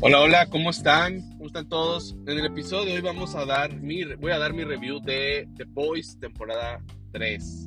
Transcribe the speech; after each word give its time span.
Hola, 0.00 0.20
hola, 0.20 0.46
¿cómo 0.46 0.70
están? 0.70 1.28
¿Cómo 1.32 1.46
están 1.46 1.68
todos? 1.68 2.14
En 2.28 2.38
el 2.38 2.46
episodio 2.46 2.84
de 2.84 2.92
hoy 2.94 3.00
vamos 3.00 3.34
a 3.34 3.44
dar 3.44 3.74
mi, 3.80 4.04
voy 4.04 4.30
a 4.30 4.38
dar 4.38 4.52
mi 4.52 4.62
review 4.62 5.00
de 5.00 5.48
The 5.56 5.64
Boys 5.64 6.16
temporada 6.20 6.80
3. 7.10 7.66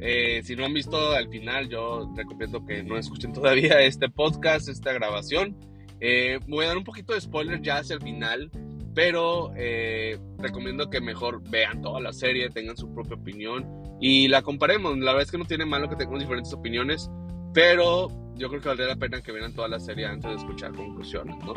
Eh, 0.00 0.40
si 0.42 0.56
no 0.56 0.64
han 0.64 0.74
visto 0.74 1.12
al 1.12 1.28
final, 1.28 1.68
yo 1.68 2.12
recomiendo 2.16 2.66
que 2.66 2.82
no 2.82 2.98
escuchen 2.98 3.32
todavía 3.32 3.80
este 3.82 4.08
podcast, 4.08 4.68
esta 4.68 4.92
grabación. 4.92 5.56
Eh, 6.00 6.40
voy 6.48 6.64
a 6.64 6.68
dar 6.68 6.76
un 6.76 6.82
poquito 6.82 7.14
de 7.14 7.20
spoiler 7.20 7.62
ya 7.62 7.78
hacia 7.78 7.94
el 7.94 8.02
final, 8.02 8.50
pero 8.92 9.52
eh, 9.56 10.18
recomiendo 10.38 10.90
que 10.90 11.00
mejor 11.00 11.40
vean 11.50 11.82
toda 11.82 12.00
la 12.00 12.12
serie, 12.12 12.50
tengan 12.50 12.76
su 12.76 12.92
propia 12.92 13.14
opinión 13.14 13.64
y 14.00 14.26
la 14.26 14.42
comparemos. 14.42 14.98
La 14.98 15.12
verdad 15.12 15.22
es 15.22 15.30
que 15.30 15.38
no 15.38 15.44
tiene 15.44 15.66
malo 15.66 15.88
que 15.88 15.94
tengamos 15.94 16.18
diferentes 16.18 16.52
opiniones, 16.52 17.08
pero 17.52 18.08
yo 18.36 18.48
creo 18.48 18.60
que 18.60 18.68
valdría 18.68 18.88
la 18.88 18.96
pena 18.96 19.20
que 19.20 19.32
vean 19.32 19.54
toda 19.54 19.68
la 19.68 19.80
serie 19.80 20.06
antes 20.06 20.30
de 20.30 20.36
escuchar 20.36 20.72
conclusiones, 20.72 21.36
¿no? 21.44 21.54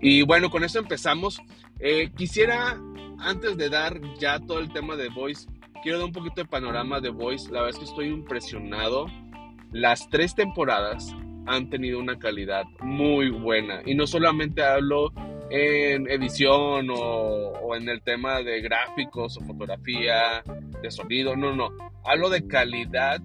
Y 0.00 0.22
bueno, 0.22 0.50
con 0.50 0.64
eso 0.64 0.78
empezamos. 0.78 1.40
Eh, 1.78 2.10
quisiera, 2.16 2.80
antes 3.18 3.56
de 3.56 3.68
dar 3.68 4.00
ya 4.18 4.38
todo 4.40 4.58
el 4.60 4.72
tema 4.72 4.96
de 4.96 5.08
Voice, 5.08 5.48
quiero 5.82 5.98
dar 5.98 6.06
un 6.06 6.12
poquito 6.12 6.42
de 6.42 6.46
panorama 6.46 7.00
de 7.00 7.10
Voice. 7.10 7.50
La 7.50 7.62
verdad 7.62 7.70
es 7.70 7.78
que 7.78 7.84
estoy 7.84 8.06
impresionado. 8.08 9.06
Las 9.72 10.08
tres 10.08 10.34
temporadas 10.34 11.14
han 11.46 11.68
tenido 11.70 11.98
una 11.98 12.18
calidad 12.18 12.64
muy 12.80 13.30
buena. 13.30 13.82
Y 13.84 13.94
no 13.94 14.06
solamente 14.06 14.62
hablo 14.62 15.12
en 15.50 16.08
edición 16.08 16.90
o, 16.90 16.96
o, 16.96 17.74
en 17.74 17.88
el 17.88 18.02
tema 18.02 18.40
de 18.40 18.60
gráficos 18.60 19.36
o 19.36 19.44
fotografía, 19.44 20.44
de 20.80 20.90
sonido, 20.90 21.36
no, 21.36 21.54
no. 21.54 21.70
Hablo 22.04 22.30
de 22.30 22.46
calidad 22.46 23.20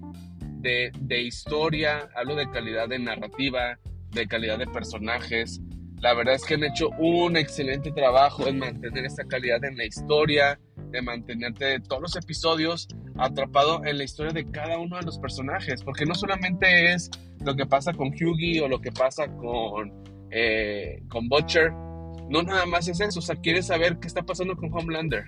de, 0.60 1.22
historia, 1.22 2.08
hablo 2.14 2.34
de 2.34 2.50
calidad 2.50 2.88
de 2.88 2.98
narrativa, 2.98 3.78
de 4.10 4.26
calidad 4.26 4.58
de 4.58 4.66
personajes. 4.66 5.60
La 6.00 6.14
verdad 6.14 6.34
es 6.34 6.44
que 6.44 6.54
han 6.54 6.64
hecho 6.64 6.90
un 6.98 7.36
excelente 7.36 7.90
trabajo 7.92 8.46
en 8.46 8.58
mantener 8.58 9.04
esta 9.04 9.24
calidad 9.24 9.64
en 9.64 9.76
la 9.76 9.84
historia, 9.84 10.58
de 10.90 11.02
mantenerte 11.02 11.80
todos 11.80 12.02
los 12.02 12.16
episodios 12.16 12.88
atrapado 13.18 13.84
en 13.84 13.98
la 13.98 14.04
historia 14.04 14.32
de 14.32 14.48
cada 14.50 14.78
uno 14.78 14.96
de 14.96 15.02
los 15.02 15.18
personajes, 15.18 15.82
porque 15.82 16.06
no 16.06 16.14
solamente 16.14 16.92
es 16.92 17.10
lo 17.44 17.54
que 17.56 17.66
pasa 17.66 17.92
con 17.92 18.08
Hughie 18.08 18.60
o 18.60 18.68
lo 18.68 18.80
que 18.80 18.92
pasa 18.92 19.26
con, 19.26 19.92
eh, 20.30 21.02
con 21.08 21.28
Butcher, 21.28 21.72
no 22.28 22.42
nada 22.42 22.66
más 22.66 22.88
es 22.88 23.00
eso, 23.00 23.18
o 23.20 23.22
sea, 23.22 23.36
quieres 23.36 23.66
saber 23.66 23.98
qué 23.98 24.08
está 24.08 24.22
pasando 24.22 24.56
con 24.56 24.72
Homelander, 24.72 25.24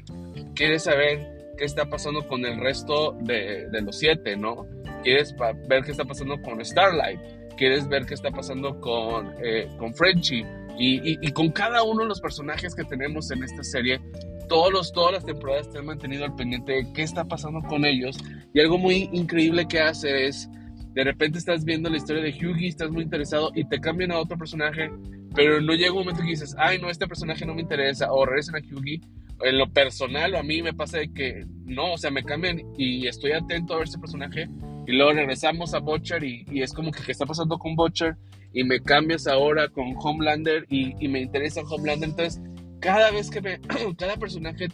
quieres 0.55 0.85
saber 0.85 1.38
qué 1.59 1.65
está 1.65 1.87
pasando 1.87 2.27
con 2.27 2.47
el 2.47 2.59
resto 2.61 3.13
de, 3.21 3.69
de 3.71 3.83
los 3.83 3.99
siete, 3.99 4.37
¿no? 4.37 4.67
quieres 5.03 5.35
ver 5.69 5.85
qué 5.85 5.93
está 5.93 6.05
pasando 6.05 6.41
con 6.43 6.65
Starlight, 6.65 7.21
quieres 7.57 7.89
ver 7.89 8.07
qué 8.07 8.15
está 8.15 8.31
pasando 8.31 8.81
con, 8.81 9.33
eh, 9.43 9.69
con 9.79 9.95
Frenchie 9.95 10.47
y, 10.79 11.19
y, 11.27 11.33
con 11.33 11.51
cada 11.51 11.83
uno 11.83 12.03
de 12.03 12.09
los 12.09 12.21
personajes 12.21 12.75
que 12.75 12.85
tenemos 12.85 13.31
en 13.31 13.43
esta 13.43 13.65
serie. 13.65 14.01
Todos 14.49 14.73
los, 14.73 14.93
todas 14.93 15.13
las 15.13 15.25
temporadas 15.27 15.71
te 15.71 15.79
han 15.79 15.87
mantenido 15.87 16.25
al 16.25 16.35
pendiente 16.35 16.73
de 16.73 16.93
qué 16.93 17.03
está 17.03 17.25
pasando 17.25 17.61
con 17.69 17.85
ellos. 17.85 18.17
Y 18.55 18.61
algo 18.61 18.79
muy 18.79 19.11
increíble 19.13 19.67
que 19.67 19.81
hace 19.81 20.27
es, 20.27 20.49
de 20.93 21.05
repente 21.05 21.39
estás 21.39 21.65
viendo 21.65 21.91
la 21.91 21.97
historia 21.97 22.23
de 22.23 22.31
Hughie, 22.31 22.69
estás 22.69 22.91
muy 22.91 23.03
interesado 23.03 23.51
y 23.55 23.65
te 23.69 23.81
cambian 23.81 24.13
a 24.13 24.19
otro 24.19 24.39
personaje, 24.39 24.91
pero 25.35 25.61
no 25.61 25.75
llega 25.75 25.93
un 25.93 26.01
momento 26.01 26.23
que 26.23 26.31
dices, 26.31 26.55
ay, 26.59 26.79
no, 26.79 26.89
este 26.89 27.07
personaje 27.07 27.45
no 27.45 27.55
me 27.55 27.63
interesa, 27.63 28.13
o 28.13 28.25
regresan 28.25 28.57
a 28.57 28.59
Hughie. 28.59 29.01
En 29.43 29.59
lo 29.59 29.73
personal, 29.73 30.35
a 30.35 30.43
mí 30.43 30.63
me 30.63 30.75
pasa 30.75 30.99
de 30.99 31.13
que 31.13 31.47
no, 31.65 31.93
o 31.93 31.99
sea, 31.99 32.11
me 32.11 32.25
cambian 32.25 32.61
y 32.77 33.07
estoy 33.07 33.33
atento 33.33 33.75
a 33.75 33.79
ver 33.79 33.89
ese 33.89 33.99
personaje 33.99 34.49
y 34.89 34.93
luego 34.93 35.13
regresamos 35.13 35.75
a 35.75 35.81
Butcher 35.81 36.25
y, 36.25 36.47
es 36.63 36.73
como 36.73 36.91
que 36.91 37.03
qué 37.03 37.13
está 37.13 37.27
pasando 37.27 37.59
con 37.59 37.77
Butcher 37.77 38.17
y 38.55 38.65
me 38.65 38.81
cambias 38.81 39.27
ahora 39.27 39.69
con 39.69 39.95
Homelander 40.03 40.65
y, 40.71 41.07
me 41.09 41.21
interesa 41.21 41.61
Homelander. 41.61 42.09
Entonces, 42.09 42.41
cada 42.81 43.11
vez 43.11 43.29
que 43.29 43.43
me, 43.43 43.61
cada 43.99 44.17
personaje 44.17 44.69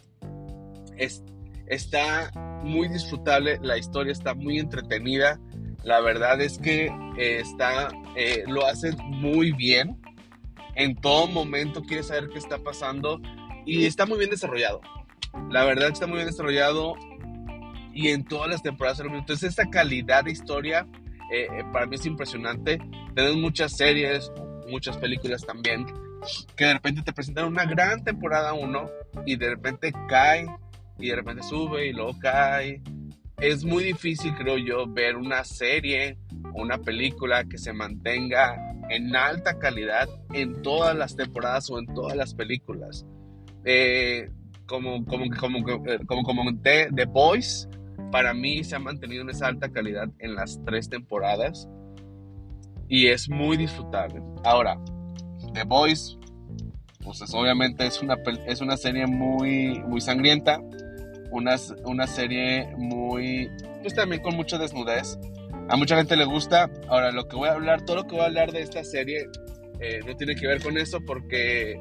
es, 0.97 1.25
está 1.67 2.31
muy 2.63 2.87
disfrutable, 2.87 3.59
la 3.61 3.77
historia 3.77 4.13
está 4.13 4.35
muy 4.35 4.61
entretenida. 4.61 5.41
La 5.83 6.01
verdad 6.01 6.41
es 6.41 6.59
que 6.59 6.87
eh, 7.19 7.41
está, 7.41 7.89
eh, 8.15 8.45
lo 8.47 8.65
hace 8.67 8.93
muy 8.97 9.51
bien. 9.51 10.01
En 10.77 10.95
todo 10.95 11.27
momento 11.27 11.83
quiere 11.83 12.05
saber 12.05 12.29
qué 12.29 12.39
está 12.39 12.59
pasando 12.59 13.21
y 13.65 13.87
está 13.87 14.07
muy 14.07 14.19
bien 14.19 14.31
desarrollado. 14.31 14.81
La 15.51 15.65
verdad 15.65 15.89
está 15.89 16.07
muy 16.07 16.17
bien 16.17 16.27
desarrollado 16.27 16.95
y 17.93 18.09
en 18.09 18.25
todas 18.25 18.51
las 18.51 18.63
temporadas. 18.63 19.01
Entonces, 19.01 19.51
esta 19.51 19.69
calidad 19.71 20.25
de 20.25 20.33
historia 20.33 20.87
eh, 21.33 21.49
eh, 21.51 21.65
para 21.73 21.87
mí 21.87 21.97
es 21.97 22.07
impresionante. 22.07 22.79
Tenemos 23.15 23.37
muchas 23.39 23.77
series, 23.77 24.31
muchas 24.69 24.97
películas 24.97 25.45
también, 25.45 25.87
que 26.57 26.65
de 26.65 26.75
repente 26.75 27.03
te 27.03 27.13
presentan 27.13 27.47
una 27.47 27.65
gran 27.65 28.03
temporada 28.05 28.53
1 28.53 28.91
y 29.27 29.37
de 29.37 29.51
repente 29.51 29.93
cae 30.09 30.47
y 30.99 31.09
de 31.09 31.17
repente 31.17 31.43
sube 31.43 31.87
y 31.87 31.93
luego 31.93 32.19
cae. 32.19 32.83
Es 33.39 33.65
muy 33.65 33.85
difícil, 33.85 34.35
creo 34.35 34.59
yo, 34.59 34.87
ver 34.87 35.17
una 35.17 35.45
serie 35.45 36.19
o 36.53 36.63
una 36.63 36.79
película 36.79 37.45
que 37.45 37.59
se 37.59 37.73
mantenga 37.73 38.57
en 38.91 39.15
alta 39.17 39.59
calidad 39.59 40.09
en 40.33 40.63
todas 40.63 40.97
las 40.97 41.17
temporadas 41.17 41.69
o 41.71 41.79
en 41.79 41.87
todas 41.95 42.17
las 42.17 42.35
películas. 42.35 43.05
Eh, 43.65 44.31
como, 44.67 45.05
como, 45.05 45.25
como, 45.39 45.65
como 46.07 46.23
comenté, 46.23 46.89
The 46.95 47.05
Boys 47.05 47.69
para 48.11 48.33
mí 48.33 48.63
se 48.65 48.77
ha 48.77 48.79
mantenido 48.79 49.23
en 49.23 49.31
esa 49.31 49.49
alta 49.49 49.71
calidad 49.71 50.09
en 50.21 50.35
las 50.35 50.61
tres 50.65 50.89
temporadas 50.89 51.69
y 52.89 53.09
es 53.09 53.29
muy 53.29 53.57
disfrutable. 53.57 54.23
Ahora, 54.45 54.79
The 55.53 55.65
Boys, 55.65 56.17
pues 57.03 57.23
obviamente 57.35 57.87
es 57.87 58.01
una, 58.03 58.17
es 58.47 58.61
una 58.61 58.77
serie 58.77 59.07
muy, 59.07 59.81
muy 59.81 60.01
sangrienta, 60.01 60.61
una, 61.31 61.57
una 61.85 62.07
serie 62.07 62.73
muy, 62.77 63.51
pues 63.83 63.95
también 63.95 64.23
con 64.23 64.37
mucha 64.37 64.59
desnudez. 64.59 65.19
A 65.69 65.77
mucha 65.77 65.97
gente 65.97 66.17
le 66.17 66.25
gusta. 66.25 66.71
Ahora, 66.89 67.11
lo 67.11 67.27
que 67.27 67.37
voy 67.37 67.49
a 67.49 67.53
hablar, 67.53 67.83
todo 67.83 67.97
lo 67.97 68.05
que 68.05 68.13
voy 68.13 68.21
a 68.21 68.27
hablar 68.27 68.53
de 68.53 68.61
esta 68.61 68.85
serie 68.85 69.27
eh, 69.81 70.01
no 70.07 70.15
tiene 70.17 70.35
que 70.35 70.47
ver 70.47 70.63
con 70.63 70.77
eso 70.77 71.01
porque 71.05 71.81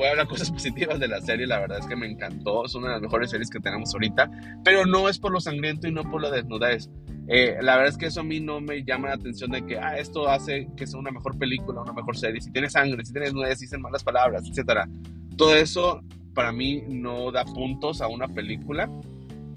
voy 0.00 0.08
a 0.08 0.10
hablar 0.12 0.28
cosas 0.28 0.50
positivas 0.52 0.98
de 0.98 1.08
la 1.08 1.20
serie, 1.20 1.46
la 1.46 1.60
verdad 1.60 1.78
es 1.78 1.86
que 1.86 1.94
me 1.94 2.10
encantó, 2.10 2.64
es 2.64 2.74
una 2.74 2.88
de 2.88 2.92
las 2.94 3.02
mejores 3.02 3.30
series 3.30 3.50
que 3.50 3.60
tenemos 3.60 3.92
ahorita, 3.92 4.30
pero 4.64 4.86
no 4.86 5.08
es 5.08 5.18
por 5.18 5.30
lo 5.30 5.40
sangriento 5.40 5.86
y 5.86 5.92
no 5.92 6.02
por 6.02 6.22
la 6.22 6.30
desnudez. 6.30 6.90
Eh, 7.28 7.58
la 7.60 7.76
verdad 7.76 7.90
es 7.90 7.98
que 7.98 8.06
eso 8.06 8.20
a 8.20 8.24
mí 8.24 8.40
no 8.40 8.60
me 8.60 8.82
llama 8.82 9.08
la 9.08 9.14
atención 9.14 9.50
de 9.50 9.64
que 9.64 9.78
ah, 9.78 9.98
esto 9.98 10.28
hace 10.28 10.68
que 10.76 10.86
sea 10.86 10.98
una 10.98 11.12
mejor 11.12 11.38
película, 11.38 11.82
una 11.82 11.92
mejor 11.92 12.16
serie, 12.16 12.40
si 12.40 12.50
tiene 12.50 12.68
sangre, 12.70 13.04
si 13.04 13.12
tiene 13.12 13.26
desnudez, 13.26 13.58
si 13.58 13.66
dicen 13.66 13.82
malas 13.82 14.02
palabras, 14.02 14.42
etc. 14.48 14.88
Todo 15.36 15.54
eso 15.54 16.00
para 16.34 16.50
mí 16.50 16.82
no 16.88 17.30
da 17.30 17.44
puntos 17.44 18.00
a 18.00 18.08
una 18.08 18.26
película. 18.26 18.90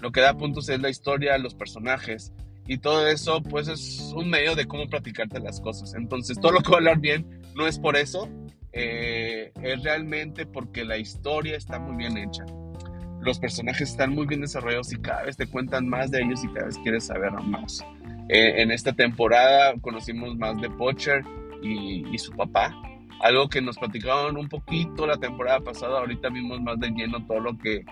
Lo 0.00 0.12
que 0.12 0.20
da 0.20 0.36
puntos 0.36 0.68
es 0.68 0.80
la 0.80 0.90
historia, 0.90 1.38
los 1.38 1.54
personajes, 1.54 2.32
y 2.66 2.78
todo 2.78 3.08
eso 3.08 3.42
pues 3.42 3.68
es 3.68 4.12
un 4.14 4.28
medio 4.28 4.54
de 4.54 4.66
cómo 4.66 4.86
platicarte 4.86 5.40
las 5.40 5.60
cosas. 5.60 5.94
Entonces 5.94 6.38
todo 6.38 6.52
lo 6.52 6.60
que 6.60 6.68
voy 6.68 6.74
a 6.74 6.78
hablar 6.78 7.00
bien 7.00 7.26
no 7.54 7.66
es 7.66 7.78
por 7.78 7.96
eso, 7.96 8.28
eh, 8.74 9.52
es 9.62 9.82
realmente 9.82 10.46
porque 10.46 10.84
la 10.84 10.98
historia 10.98 11.56
está 11.56 11.78
muy 11.78 11.96
bien 11.96 12.18
hecha. 12.18 12.44
Los 13.20 13.38
personajes 13.38 13.90
están 13.90 14.14
muy 14.14 14.26
bien 14.26 14.40
desarrollados 14.40 14.92
y 14.92 14.96
cada 14.96 15.22
vez 15.22 15.36
te 15.36 15.46
cuentan 15.46 15.88
más 15.88 16.10
de 16.10 16.22
ellos 16.22 16.44
y 16.44 16.48
cada 16.48 16.66
vez 16.66 16.78
quieres 16.78 17.06
saber 17.06 17.32
más. 17.32 17.80
Eh, 18.28 18.62
en 18.62 18.70
esta 18.70 18.92
temporada 18.92 19.74
conocimos 19.80 20.36
más 20.36 20.60
de 20.60 20.68
Pocher 20.70 21.24
y, 21.62 22.04
y, 22.12 22.18
su 22.18 22.32
papá, 22.32 22.74
algo 23.20 23.48
que 23.48 23.62
nos 23.62 23.78
platicaban 23.78 24.36
un 24.36 24.48
poquito 24.48 25.06
la 25.06 25.16
temporada 25.16 25.60
pasada, 25.60 26.00
ahorita 26.00 26.28
vimos 26.28 26.60
más 26.60 26.78
de 26.80 26.90
lleno 26.90 27.24
todo 27.26 27.40
lo 27.40 27.56
que 27.56 27.84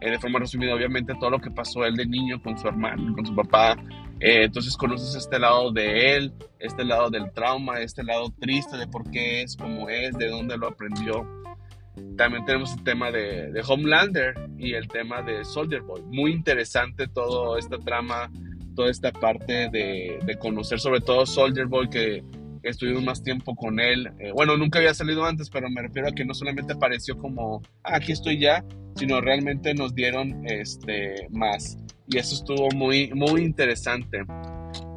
eh, 0.00 0.10
de 0.10 0.18
forma 0.18 0.38
resumida, 0.38 0.74
obviamente, 0.74 1.14
todo 1.18 1.30
lo 1.30 1.40
que 1.40 1.50
pasó 1.50 1.84
él 1.84 1.96
de 1.96 2.06
niño 2.06 2.40
con 2.40 2.56
su 2.56 2.68
hermano, 2.68 3.14
con 3.14 3.26
su 3.26 3.34
papá. 3.34 3.76
Eh, 4.20 4.44
entonces 4.44 4.76
conoces 4.76 5.14
este 5.14 5.38
lado 5.38 5.70
de 5.72 6.16
él, 6.16 6.32
este 6.58 6.84
lado 6.84 7.10
del 7.10 7.30
trauma, 7.32 7.80
este 7.80 8.02
lado 8.02 8.32
triste 8.40 8.76
de 8.76 8.86
por 8.86 9.08
qué 9.10 9.42
es 9.42 9.56
como 9.56 9.88
es, 9.88 10.16
de 10.18 10.28
dónde 10.28 10.56
lo 10.56 10.68
aprendió. 10.68 11.26
También 12.16 12.44
tenemos 12.44 12.72
el 12.74 12.82
tema 12.84 13.10
de, 13.10 13.52
de 13.52 13.62
Homelander 13.66 14.34
y 14.56 14.74
el 14.74 14.88
tema 14.88 15.22
de 15.22 15.44
Soldier 15.44 15.82
Boy. 15.82 16.02
Muy 16.02 16.32
interesante 16.32 17.06
todo 17.08 17.58
esta 17.58 17.78
trama, 17.78 18.30
toda 18.74 18.90
esta 18.90 19.12
parte 19.12 19.68
de, 19.70 20.18
de 20.24 20.38
conocer 20.38 20.80
sobre 20.80 21.00
todo 21.00 21.26
Soldier 21.26 21.66
Boy 21.66 21.88
que 21.88 22.24
estuvimos 22.62 23.02
más 23.02 23.22
tiempo 23.22 23.54
con 23.54 23.80
él. 23.80 24.10
Eh, 24.18 24.32
bueno, 24.32 24.56
nunca 24.56 24.78
había 24.78 24.94
salido 24.94 25.24
antes, 25.24 25.50
pero 25.50 25.68
me 25.70 25.82
refiero 25.82 26.08
a 26.08 26.12
que 26.12 26.24
no 26.24 26.34
solamente 26.34 26.72
apareció 26.72 27.16
como, 27.16 27.62
ah, 27.84 27.96
aquí 27.96 28.12
estoy 28.12 28.38
ya, 28.38 28.64
sino 28.96 29.20
realmente 29.20 29.74
nos 29.74 29.94
dieron 29.94 30.44
este, 30.46 31.28
más. 31.30 31.76
Y 32.10 32.18
eso 32.18 32.34
estuvo 32.34 32.68
muy, 32.74 33.12
muy 33.14 33.42
interesante. 33.42 34.24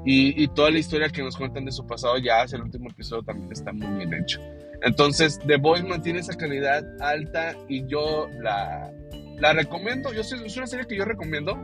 Y, 0.05 0.41
y, 0.41 0.47
toda 0.47 0.71
la 0.71 0.79
historia 0.79 1.09
que 1.09 1.21
nos 1.21 1.37
cuentan 1.37 1.65
de 1.65 1.71
su 1.71 1.85
pasado 1.85 2.17
ya 2.17 2.41
hacia 2.41 2.55
el 2.55 2.63
último 2.63 2.89
episodio 2.89 3.21
también 3.21 3.51
está 3.51 3.71
muy 3.71 3.97
bien 3.97 4.13
hecho. 4.13 4.39
Entonces, 4.81 5.39
The 5.45 5.57
Boys 5.57 5.83
mantiene 5.83 6.19
esa 6.19 6.35
calidad 6.35 6.83
alta 6.99 7.55
y 7.69 7.85
yo 7.85 8.27
la, 8.41 8.91
la 9.39 9.53
recomiendo. 9.53 10.11
Yo 10.11 10.21
es 10.21 10.57
una 10.57 10.65
serie 10.65 10.87
que 10.87 10.97
yo 10.97 11.05
recomiendo 11.05 11.55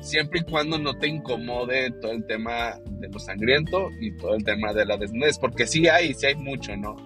siempre 0.00 0.40
y 0.40 0.50
cuando 0.50 0.78
no 0.78 0.94
te 0.98 1.06
incomode 1.06 1.90
todo 2.00 2.12
el 2.12 2.24
tema 2.24 2.78
de 2.90 3.08
lo 3.08 3.18
sangriento 3.18 3.90
y 4.00 4.16
todo 4.16 4.34
el 4.34 4.42
tema 4.42 4.72
de 4.72 4.86
la 4.86 4.96
desnudez, 4.96 5.38
porque 5.38 5.66
sí 5.66 5.86
hay, 5.88 6.14
sí 6.14 6.26
hay 6.26 6.34
mucho, 6.34 6.76
¿no? 6.76 6.96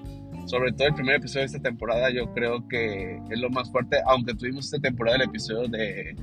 sobre 0.47 0.73
todo 0.73 0.89
el 0.89 0.95
primer 0.95 1.17
episodio 1.17 1.41
de 1.41 1.47
esta 1.47 1.59
temporada, 1.61 2.11
yo 2.11 2.33
creo 2.33 2.67
que 2.69 3.21
es 3.31 3.39
lo 3.39 3.51
más 3.51 3.71
fuerte, 3.71 3.99
aunque 4.07 4.35
tuvimos 4.35 4.67
esta 4.67 4.79
temporada 4.79 5.17
el 5.17 5.23
episodio 5.23 5.69
de, 5.69 6.15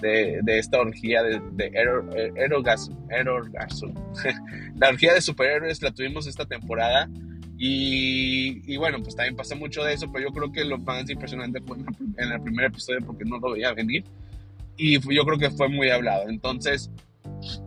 de, 0.00 0.42
esta 0.46 0.80
orgía 0.80 1.22
de, 1.22 1.40
de 1.52 1.72
Erorgasm, 2.36 2.94
la 4.76 4.88
orgía 4.88 5.14
de 5.14 5.20
superhéroes 5.20 5.82
la 5.82 5.92
tuvimos 5.92 6.26
esta 6.26 6.44
temporada 6.44 7.08
y, 7.56 8.62
y, 8.72 8.76
bueno, 8.76 8.98
pues 9.02 9.14
también 9.14 9.36
pasa 9.36 9.54
mucho 9.54 9.84
de 9.84 9.94
eso, 9.94 10.10
pero 10.12 10.28
yo 10.28 10.34
creo 10.34 10.52
que 10.52 10.64
lo 10.64 10.78
más 10.78 11.08
impresionante 11.08 11.60
fue 11.60 11.76
en 11.78 12.32
el 12.32 12.42
primer 12.42 12.66
episodio 12.66 13.00
porque 13.06 13.24
no 13.24 13.38
lo 13.38 13.52
veía 13.52 13.72
venir 13.72 14.04
y 14.76 14.98
yo 15.14 15.24
creo 15.24 15.38
que 15.38 15.50
fue 15.50 15.68
muy 15.68 15.90
hablado. 15.90 16.28
Entonces, 16.28 16.90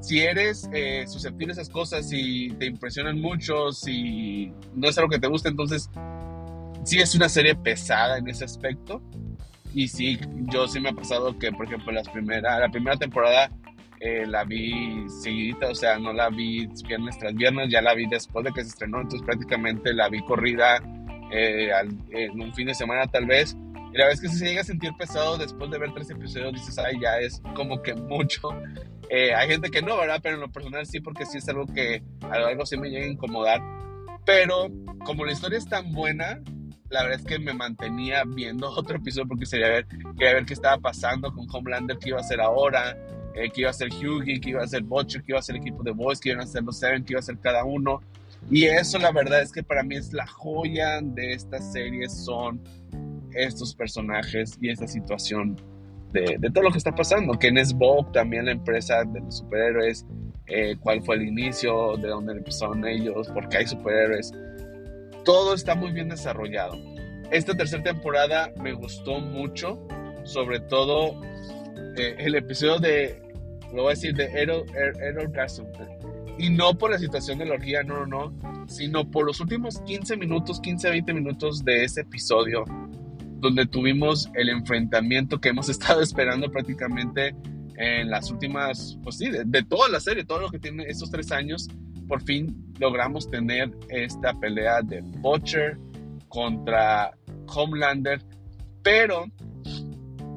si 0.01 0.19
eres 0.19 0.69
eh, 0.73 1.05
susceptible 1.07 1.51
a 1.51 1.55
esas 1.55 1.69
cosas, 1.69 2.09
si 2.09 2.49
te 2.59 2.65
impresionan 2.65 3.19
mucho, 3.19 3.71
si 3.71 4.51
no 4.75 4.89
es 4.89 4.97
algo 4.97 5.09
que 5.09 5.19
te 5.19 5.27
gusta, 5.27 5.49
entonces 5.49 5.89
sí 6.83 6.99
es 6.99 7.15
una 7.15 7.29
serie 7.29 7.55
pesada 7.55 8.17
en 8.17 8.27
ese 8.27 8.45
aspecto. 8.45 9.01
Y 9.73 9.87
sí, 9.87 10.19
yo 10.51 10.67
sí 10.67 10.79
me 10.79 10.89
ha 10.89 10.93
pasado 10.93 11.37
que, 11.37 11.51
por 11.51 11.65
ejemplo, 11.65 11.91
las 11.91 12.09
primera, 12.09 12.59
la 12.59 12.69
primera 12.69 12.97
temporada 12.97 13.51
eh, 13.99 14.25
la 14.27 14.43
vi 14.43 15.05
seguidita, 15.09 15.69
o 15.69 15.75
sea, 15.75 15.97
no 15.97 16.13
la 16.13 16.29
vi 16.29 16.67
viernes 16.87 17.17
tras 17.17 17.33
viernes, 17.33 17.69
ya 17.69 17.81
la 17.81 17.95
vi 17.95 18.07
después 18.07 18.45
de 18.45 18.51
que 18.51 18.61
se 18.61 18.69
estrenó, 18.69 19.01
entonces 19.01 19.25
prácticamente 19.25 19.93
la 19.93 20.07
vi 20.07 20.21
corrida 20.21 20.81
eh, 21.31 21.71
en 22.11 22.39
un 22.39 22.53
fin 22.53 22.67
de 22.67 22.75
semana 22.75 23.07
tal 23.07 23.25
vez. 23.25 23.55
Y 23.93 23.97
la 23.97 24.11
es 24.11 24.21
que 24.21 24.29
se 24.29 24.45
llega 24.45 24.61
a 24.61 24.65
sentir 24.65 24.91
pesado 24.97 25.37
después 25.37 25.71
de 25.71 25.79
ver 25.79 25.93
tres 25.93 26.09
episodios, 26.09 26.53
dices, 26.53 26.77
ay, 26.77 26.99
ya 27.01 27.19
es 27.19 27.41
como 27.55 27.81
que 27.81 27.93
mucho. 27.93 28.49
Eh, 29.09 29.33
hay 29.33 29.47
gente 29.47 29.69
que 29.69 29.81
no, 29.81 29.95
¿verdad? 29.95 30.19
Pero 30.21 30.35
en 30.35 30.41
lo 30.41 30.51
personal 30.51 30.85
sí, 30.85 30.99
porque 30.99 31.25
sí 31.25 31.37
es 31.37 31.47
algo 31.47 31.65
que 31.65 32.03
a 32.29 32.39
lo 32.39 32.47
largo 32.47 32.65
sí 32.65 32.75
me 32.75 32.89
llega 32.89 33.05
a 33.05 33.09
incomodar. 33.09 33.61
Pero 34.25 34.67
como 35.05 35.23
la 35.23 35.31
historia 35.31 35.57
es 35.57 35.65
tan 35.65 35.93
buena, 35.93 36.41
la 36.89 37.03
verdad 37.03 37.19
es 37.19 37.25
que 37.25 37.39
me 37.39 37.53
mantenía 37.53 38.23
viendo 38.25 38.69
otro 38.77 38.97
episodio 38.97 39.27
porque 39.27 39.45
quería 39.45 39.69
ver, 39.69 39.87
quería 40.17 40.33
ver 40.33 40.45
qué 40.45 40.53
estaba 40.53 40.77
pasando 40.77 41.33
con 41.33 41.47
Homelander, 41.51 41.97
qué 41.97 42.09
iba 42.09 42.17
a 42.17 42.21
hacer 42.21 42.41
ahora, 42.41 42.97
eh, 43.35 43.49
qué 43.53 43.61
iba 43.61 43.69
a 43.69 43.71
hacer 43.71 43.89
Hughie, 43.89 44.39
qué 44.39 44.51
iba 44.51 44.61
a 44.61 44.65
hacer 44.65 44.83
Butcher, 44.83 45.21
qué 45.23 45.31
iba 45.31 45.37
a 45.37 45.41
hacer 45.41 45.55
el 45.55 45.61
equipo 45.61 45.83
de 45.83 45.91
Boys, 45.91 46.19
qué 46.19 46.29
iban 46.29 46.41
a 46.41 46.43
hacer 46.43 46.63
los 46.63 46.79
Seven, 46.79 47.03
qué 47.03 47.13
iba 47.13 47.19
a 47.19 47.21
hacer 47.21 47.37
cada 47.39 47.63
uno. 47.63 48.01
Y 48.49 48.65
eso 48.65 48.97
la 48.97 49.11
verdad 49.11 49.41
es 49.41 49.51
que 49.51 49.63
para 49.63 49.83
mí 49.83 49.95
es 49.95 50.13
la 50.13 50.25
joya 50.27 51.01
de 51.01 51.33
esta 51.33 51.59
serie, 51.59 52.07
son 52.09 52.61
estos 53.33 53.75
personajes 53.75 54.57
y 54.61 54.69
esta 54.69 54.87
situación 54.87 55.55
de, 56.13 56.39
todo 56.53 56.63
lo 56.63 56.71
que 56.71 56.77
está 56.77 56.93
pasando. 56.93 57.37
Ken 57.37 57.57
es 57.57 57.73
Vogue, 57.73 58.09
también 58.13 58.45
la 58.45 58.51
empresa 58.51 59.03
de 59.03 59.19
los 59.19 59.37
superhéroes, 59.39 60.05
eh, 60.47 60.77
cuál 60.79 61.03
fue 61.03 61.17
el 61.17 61.27
inicio, 61.27 61.97
de 61.97 62.07
dónde 62.07 62.33
empezaron 62.33 62.85
ellos, 62.87 63.27
por 63.29 63.49
qué 63.49 63.57
hay 63.57 63.67
superhéroes. 63.67 64.33
Todo 65.27 65.53
está 65.53 65.75
muy 65.75 65.91
bien 65.91 66.07
desarrollado. 66.07 66.77
Esta 67.31 67.53
tercera 67.53 67.83
temporada 67.83 68.53
me 68.61 68.71
gustó 68.71 69.19
mucho, 69.19 69.85
sobre 70.23 70.61
todo 70.61 71.21
eh, 71.97 72.15
el 72.19 72.35
episodio 72.35 72.79
de, 72.79 73.21
lo 73.73 73.81
voy 73.81 73.87
a 73.87 73.89
decir, 73.89 74.15
de 74.15 74.23
Errol, 74.23 74.63
Errol 74.73 75.29
Y 76.37 76.49
no 76.49 76.77
por 76.77 76.91
la 76.91 76.97
situación 76.97 77.39
de 77.39 77.45
la 77.45 77.55
orgía, 77.55 77.83
no, 77.83 78.05
no, 78.05 78.29
no, 78.29 78.69
sino 78.69 79.11
por 79.11 79.25
los 79.25 79.41
últimos 79.41 79.81
15 79.81 80.15
minutos, 80.15 80.61
15 80.61 80.91
20 80.91 81.13
minutos 81.13 81.65
de 81.65 81.83
ese 81.83 82.01
episodio 82.01 82.63
donde 83.41 83.65
tuvimos 83.65 84.29
el 84.33 84.47
enfrentamiento 84.47 85.41
que 85.41 85.49
hemos 85.49 85.67
estado 85.77 86.01
esperando 86.01 86.49
prácticamente 86.49 87.35
en 87.75 88.09
las 88.09 88.31
últimas, 88.31 88.97
pues 89.03 89.17
sí, 89.17 89.29
de, 89.29 89.63
toda 89.63 89.89
la 89.89 89.99
serie, 89.99 90.23
todo 90.23 90.39
lo 90.39 90.49
que 90.49 90.59
tiene 90.59 90.85
estos 90.85 91.11
tres 91.11 91.33
años, 91.33 91.67
por 92.07 92.21
fin 92.23 92.73
logramos 92.79 93.29
tener 93.29 93.71
esta 93.89 94.33
pelea 94.33 94.81
de 94.81 95.01
Butcher 95.01 95.77
contra 96.29 97.11
Homelander, 97.47 98.21
pero 98.83 99.25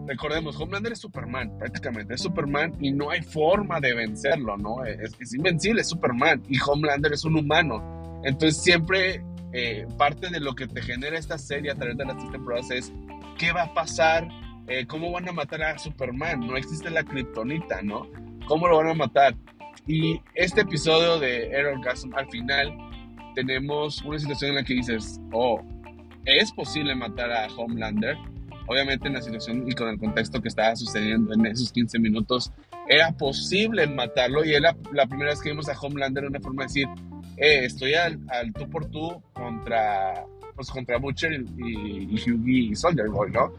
recordemos, 0.07 0.61
Homelander 0.61 0.93
es 0.93 0.99
Superman, 0.99 1.57
prácticamente 1.59 2.15
es 2.15 2.23
Superman 2.23 2.75
y 2.81 2.91
no 2.91 3.11
hay 3.11 3.23
forma 3.23 3.81
de 3.81 3.95
vencerlo, 3.95 4.57
¿no? 4.57 4.85
Es, 4.85 5.35
invencible, 5.35 5.83
es 5.83 5.89
Superman 5.89 6.43
y 6.49 6.59
Homelander 6.61 7.13
es 7.13 7.25
un 7.25 7.37
humano. 7.37 8.21
Entonces 8.25 8.63
siempre 8.63 9.25
eh, 9.53 9.87
parte 9.99 10.31
de 10.31 10.41
lo 10.41 10.55
que 10.55 10.67
te 10.67 10.83
genera 10.83 11.19
esta 11.19 11.39
serie 11.39 11.71
a 11.71 11.75
través 11.75 11.97
de 11.97 12.05
las 12.05 12.17
tres 12.17 12.31
temporadas 12.31 12.71
es 12.71 12.93
qué 13.39 13.53
va 13.53 13.63
a 13.63 13.75
pasar, 13.75 14.29
eh, 14.69 14.87
cómo 14.87 15.11
van 15.11 15.29
a 15.29 15.33
matar 15.33 15.63
a 15.63 15.79
Superman, 15.79 16.41
no 16.47 16.57
existe 16.57 16.91
la 16.91 17.05
kriptonita, 17.05 17.83
¿no? 17.83 18.07
¿Cómo 18.47 18.69
lo 18.69 18.79
van 18.79 18.89
a 18.89 18.95
matar? 18.95 19.37
Y 19.87 20.21
este 20.35 20.63
episodio 20.63 21.19
de 21.19 21.51
Error 21.51 21.83
Gasm, 21.83 22.15
al 22.15 22.29
final 22.29 22.77
tenemos 23.35 24.03
una 24.03 24.19
situación 24.19 24.51
en 24.51 24.57
la 24.57 24.65
que 24.65 24.75
dices, 24.75 25.21
oh, 25.33 25.61
es 26.25 26.53
posible 26.53 26.95
matar 26.95 27.33
a 27.33 27.47
Homelander. 27.57 28.17
Obviamente 28.67 29.09
en 29.09 29.15
la 29.15 29.23
situación 29.23 29.65
y 29.69 29.73
con 29.73 29.89
el 29.89 29.99
contexto 29.99 30.41
que 30.41 30.49
estaba 30.49 30.77
sucediendo 30.77 31.35
en 31.35 31.47
esos 31.47 31.73
15 31.73 31.99
minutos, 31.99 32.53
era 32.89 33.11
posible 33.13 33.87
matarlo 33.87 34.45
y 34.45 34.55
era 34.55 34.77
la 34.93 35.07
primera 35.07 35.31
vez 35.31 35.41
que 35.41 35.51
vimos 35.51 35.69
a 35.69 35.79
Homelander 35.79 36.25
de 36.25 36.29
una 36.29 36.41
forma 36.41 36.63
de 36.63 36.69
decir, 36.69 36.89
eh, 37.37 37.65
estoy 37.65 37.95
al, 37.95 38.21
tú 38.57 38.69
por 38.71 38.87
tú 38.87 39.21
contra, 39.33 40.25
pues, 40.55 40.71
contra 40.71 40.99
Butcher 40.99 41.33
y, 41.33 42.09
y 42.11 42.31
Hughie 42.31 42.71
y 42.71 42.77
Soldier 42.77 43.09
Boy, 43.09 43.31
¿no? 43.33 43.53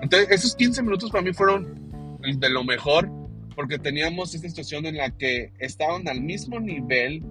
Entonces, 0.00 0.28
esos 0.30 0.54
15 0.54 0.82
minutos 0.82 1.10
para 1.10 1.24
mí 1.24 1.32
fueron 1.32 2.20
de 2.20 2.50
lo 2.50 2.62
mejor, 2.62 3.10
porque 3.54 3.78
teníamos 3.78 4.34
esta 4.34 4.48
situación 4.48 4.86
en 4.86 4.96
la 4.96 5.10
que 5.10 5.52
estaban 5.58 6.08
al 6.08 6.20
mismo 6.20 6.60
nivel 6.60 7.22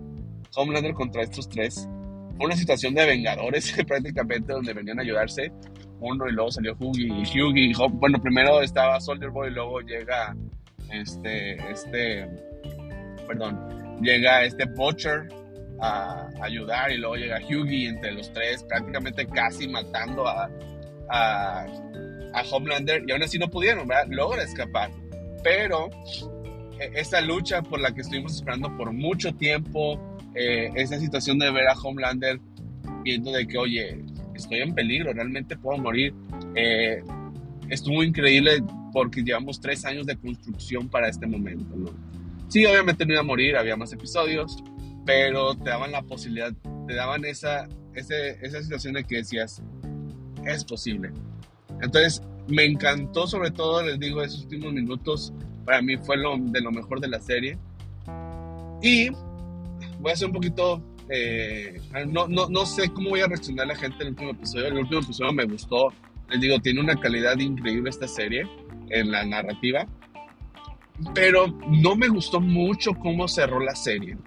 Homelander 0.55 0.93
contra 0.93 1.23
estos 1.23 1.47
tres. 1.49 1.87
Fue 2.37 2.45
una 2.45 2.55
situación 2.55 2.93
de 2.93 3.05
vengadores 3.05 3.73
prácticamente, 3.87 4.53
donde 4.53 4.73
venían 4.73 4.99
a 4.99 5.03
ayudarse 5.03 5.51
uno 6.01 6.27
y 6.27 6.33
luego 6.33 6.51
salió 6.51 6.75
Hughie 6.79 7.07
y 7.07 7.41
Hughie. 7.41 7.73
bueno, 7.93 8.21
primero 8.21 8.61
estaba 8.61 8.99
Soldier 8.99 9.29
Boy 9.29 9.49
y 9.49 9.53
luego 9.53 9.81
llega 9.81 10.35
este, 10.91 11.55
este, 11.71 12.27
perdón, 13.27 14.01
llega 14.01 14.43
este 14.43 14.65
Butcher 14.65 15.29
a 15.79 16.27
ayudar 16.41 16.91
y 16.91 16.97
luego 16.97 17.15
llega 17.15 17.39
Hughie 17.39 17.87
entre 17.87 18.11
los 18.11 18.31
tres 18.33 18.63
prácticamente 18.63 19.25
casi 19.27 19.67
matando 19.67 20.27
a, 20.27 20.49
a, 21.09 21.65
Homelander 22.51 23.03
y 23.07 23.11
aún 23.11 23.23
así 23.23 23.37
no 23.37 23.49
pudieron, 23.49 23.87
¿verdad? 23.87 24.07
Logra 24.09 24.43
escapar. 24.43 24.89
Pero 25.43 25.89
e, 26.79 26.91
esa 26.99 27.21
lucha 27.21 27.61
por 27.61 27.79
la 27.79 27.93
que 27.93 28.01
estuvimos 28.01 28.35
esperando 28.35 28.75
por 28.77 28.91
mucho 28.91 29.33
tiempo, 29.33 29.99
eh, 30.35 30.71
esa 30.75 30.99
situación 30.99 31.39
de 31.39 31.51
ver 31.51 31.67
a 31.67 31.73
Homelander 31.73 32.39
viendo 33.03 33.31
de 33.31 33.47
que, 33.47 33.57
oye, 33.57 34.03
estoy 34.35 34.59
en 34.59 34.73
peligro, 34.73 35.13
realmente 35.13 35.57
puedo 35.57 35.77
morir, 35.77 36.13
eh, 36.55 37.03
estuvo 37.69 38.03
increíble 38.03 38.63
porque 38.93 39.23
llevamos 39.23 39.59
tres 39.59 39.85
años 39.85 40.05
de 40.05 40.17
construcción 40.17 40.89
para 40.89 41.07
este 41.07 41.25
momento, 41.25 41.75
¿no? 41.75 41.91
Sí, 42.49 42.65
obviamente 42.65 43.05
no 43.05 43.13
iba 43.13 43.21
a 43.21 43.23
morir, 43.23 43.55
había 43.55 43.77
más 43.77 43.93
episodios, 43.93 44.61
pero 45.05 45.55
te 45.55 45.69
daban 45.69 45.91
la 45.91 46.01
posibilidad, 46.01 46.51
te 46.85 46.93
daban 46.93 47.23
esa, 47.23 47.69
esa 47.93 48.61
situación 48.61 48.93
de 48.93 49.05
que 49.05 49.17
decías, 49.17 49.61
es 50.45 50.65
posible. 50.65 51.11
Entonces, 51.81 52.21
me 52.47 52.65
encantó 52.65 53.27
sobre 53.27 53.51
todo, 53.51 53.83
les 53.83 53.99
digo, 53.99 54.21
esos 54.21 54.43
últimos 54.43 54.73
minutos, 54.73 55.33
para 55.65 55.81
mí 55.81 55.97
fue 55.97 56.17
lo, 56.17 56.37
de 56.37 56.61
lo 56.61 56.71
mejor 56.71 56.99
de 56.99 57.07
la 57.07 57.19
serie. 57.19 57.57
Y 58.81 59.09
voy 59.99 60.11
a 60.11 60.13
hacer 60.13 60.27
un 60.27 60.33
poquito, 60.33 60.81
eh, 61.09 61.79
no, 62.07 62.27
no, 62.27 62.49
no 62.49 62.65
sé 62.65 62.89
cómo 62.89 63.09
voy 63.09 63.21
a 63.21 63.27
reaccionar 63.27 63.67
la 63.67 63.75
gente 63.75 63.97
en 63.97 64.01
el 64.01 64.09
último 64.09 64.31
episodio. 64.31 64.67
El 64.67 64.77
último 64.77 65.01
episodio 65.01 65.33
me 65.33 65.45
gustó, 65.45 65.89
les 66.29 66.41
digo, 66.41 66.59
tiene 66.59 66.81
una 66.81 66.95
calidad 66.95 67.37
increíble 67.37 67.89
esta 67.89 68.07
serie 68.07 68.47
en 68.89 69.11
la 69.11 69.23
narrativa. 69.25 69.87
Pero 71.13 71.47
no 71.67 71.95
me 71.95 72.07
gustó 72.07 72.39
mucho 72.39 72.93
cómo 72.93 73.27
cerró 73.27 73.59
la 73.59 73.75
serie 73.75 74.17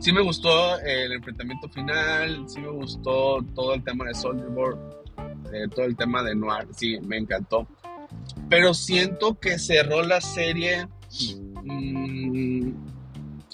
sí 0.00 0.12
me 0.12 0.20
gustó 0.20 0.78
el 0.80 1.12
enfrentamiento 1.12 1.68
final, 1.68 2.48
sí 2.48 2.60
me 2.60 2.68
gustó 2.68 3.42
todo 3.54 3.74
el 3.74 3.82
tema 3.82 4.06
de 4.06 4.14
Soldier 4.14 4.48
Board, 4.48 4.78
eh, 5.52 5.66
todo 5.74 5.84
el 5.84 5.96
tema 5.96 6.22
de 6.22 6.34
Noir, 6.34 6.68
sí, 6.76 6.98
me 7.00 7.16
encantó. 7.16 7.66
Pero 8.48 8.74
siento 8.74 9.38
que 9.38 9.58
cerró 9.58 10.02
la 10.02 10.20
serie 10.20 10.88
mm, 11.64 12.72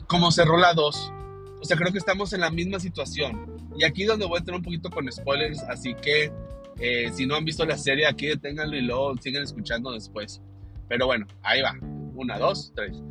como 0.06 0.30
cerró 0.30 0.56
la 0.56 0.74
2. 0.74 1.12
O 1.60 1.64
sea, 1.64 1.76
creo 1.76 1.92
que 1.92 1.98
estamos 1.98 2.32
en 2.32 2.40
la 2.40 2.50
misma 2.50 2.78
situación. 2.78 3.70
Y 3.76 3.84
aquí 3.84 4.04
donde 4.04 4.26
voy 4.26 4.38
a 4.38 4.44
tener 4.44 4.58
un 4.58 4.64
poquito 4.64 4.90
con 4.90 5.10
spoilers, 5.10 5.62
así 5.62 5.94
que 5.94 6.30
eh, 6.78 7.10
si 7.12 7.26
no 7.26 7.36
han 7.36 7.44
visto 7.44 7.64
la 7.64 7.78
serie, 7.78 8.06
aquí 8.06 8.26
deténganlo 8.26 8.76
y 8.76 8.82
luego 8.82 9.16
siguen 9.20 9.42
escuchando 9.42 9.92
después. 9.92 10.40
Pero 10.88 11.06
bueno, 11.06 11.26
ahí 11.42 11.62
va. 11.62 11.74
Una, 12.14 12.38
dos, 12.38 12.72
tres. 12.74 13.02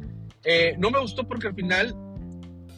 Eh, 0.43 0.75
no 0.77 0.91
me 0.91 0.99
gustó 0.99 1.27
porque 1.27 1.47
al 1.47 1.55
final 1.55 1.95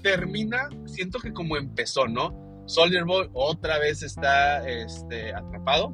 termina, 0.02 0.70
siento 0.86 1.20
que 1.20 1.34
como 1.34 1.58
empezó, 1.58 2.08
¿no? 2.08 2.45
Soldier 2.66 3.06
Boy 3.06 3.30
otra 3.34 3.80
vez 3.80 4.04
está 4.04 4.68
este, 4.68 5.34
atrapado. 5.34 5.94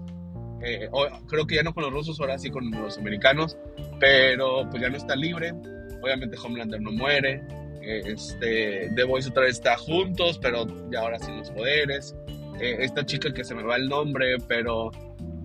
Eh, 0.63 0.89
creo 1.27 1.47
que 1.47 1.55
ya 1.55 1.63
no 1.63 1.73
con 1.73 1.83
los 1.83 1.91
rusos, 1.93 2.19
ahora 2.19 2.37
sí 2.37 2.49
con 2.51 2.69
los 2.69 2.97
americanos, 2.97 3.57
pero 3.99 4.69
pues 4.69 4.81
ya 4.81 4.89
no 4.89 4.97
está 4.97 5.15
libre. 5.15 5.53
Obviamente 6.01 6.37
Homelander 6.37 6.81
no 6.81 6.91
muere. 6.91 7.43
este, 7.81 8.91
The 8.95 9.03
Voice 9.03 9.29
otra 9.29 9.43
vez 9.43 9.55
está 9.55 9.77
juntos, 9.77 10.39
pero 10.39 10.67
ya 10.91 10.99
ahora 10.99 11.19
sin 11.19 11.37
los 11.37 11.49
poderes. 11.51 12.15
eh, 12.59 12.77
esta 12.79 13.03
chica 13.05 13.33
que 13.33 13.43
se 13.43 13.55
me 13.55 13.63
va 13.63 13.75
el 13.75 13.89
nombre, 13.89 14.37
pero 14.47 14.91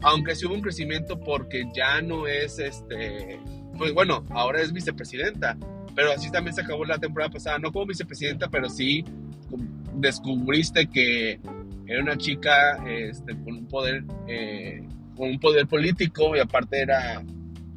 aunque 0.03 0.35
sí 0.35 0.47
hubo 0.47 0.55
un 0.55 0.61
crecimiento 0.61 1.19
porque 1.19 1.65
ya 1.75 2.03
no 2.03 2.27
es 2.27 2.59
este, 2.59 3.41
pues 3.79 3.95
bueno, 3.95 4.25
ahora 4.31 4.61
es 4.61 4.73
vicepresidenta, 4.73 5.57
pero 5.95 6.13
así 6.13 6.31
también 6.31 6.55
se 6.55 6.61
acabó 6.61 6.85
la 6.85 6.99
temporada 6.99 7.31
pasada, 7.31 7.59
no 7.59 7.73
como 7.73 7.87
vicepresidenta, 7.87 8.49
pero 8.49 8.69
sí 8.69 9.05
descubriste 9.97 10.87
que 10.89 11.41
era 11.87 12.03
una 12.03 12.17
chica 12.17 12.85
este, 12.87 13.33
con 13.45 13.55
un 13.55 13.69
poder, 13.69 14.05
eh, 14.27 14.83
con 15.17 15.31
un 15.31 15.39
poder 15.39 15.67
político 15.67 16.37
y 16.37 16.41
aparte 16.41 16.81
era, 16.81 17.23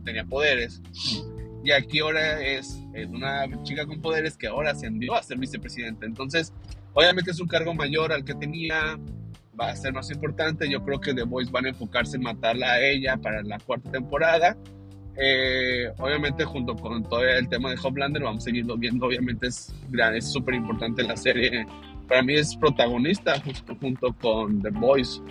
tenía 0.03 0.25
poderes. 0.25 0.81
Y 1.63 1.71
aquí 1.71 1.99
ahora 1.99 2.41
es, 2.41 2.79
una 3.09 3.45
chica 3.63 3.85
con 3.85 4.01
poderes 4.01 4.37
que 4.37 4.47
ahora 4.47 4.71
ascendió 4.71 5.13
a 5.13 5.23
ser 5.23 5.37
vicepresidenta. 5.37 6.05
Entonces, 6.05 6.53
obviamente 6.93 7.31
es 7.31 7.39
un 7.39 7.47
cargo 7.47 7.73
mayor 7.73 8.11
al 8.11 8.23
que 8.23 8.33
tenía, 8.33 8.97
va 9.59 9.69
a 9.69 9.75
ser 9.75 9.93
más 9.93 10.09
importante. 10.09 10.69
Yo 10.69 10.83
creo 10.83 10.99
que 10.99 11.13
The 11.13 11.23
Voice 11.23 11.51
van 11.51 11.65
a 11.65 11.69
enfocarse 11.69 12.17
en 12.17 12.23
matarla 12.23 12.73
a 12.73 12.81
ella 12.81 13.17
para 13.17 13.43
la 13.43 13.59
cuarta 13.59 13.91
temporada. 13.91 14.57
Eh, 15.21 15.91
obviamente 15.97 16.45
junto 16.45 16.75
con 16.77 17.03
todo 17.03 17.25
el 17.25 17.49
tema 17.49 17.71
de 17.71 17.77
Homelander 17.83 18.23
vamos 18.23 18.43
a 18.43 18.45
seguirlo 18.45 18.77
viendo, 18.77 19.05
obviamente 19.05 19.47
es 19.47 19.75
es 20.15 20.31
súper 20.31 20.55
importante 20.55 21.03
la 21.03 21.17
serie, 21.17 21.65
para 22.09 22.23
mí 22.23 22.33
es 22.33 22.55
protagonista 22.55 23.39
justo 23.39 23.75
junto 23.79 24.11
con 24.13 24.61
The 24.61 24.71
Voice, 24.71 25.21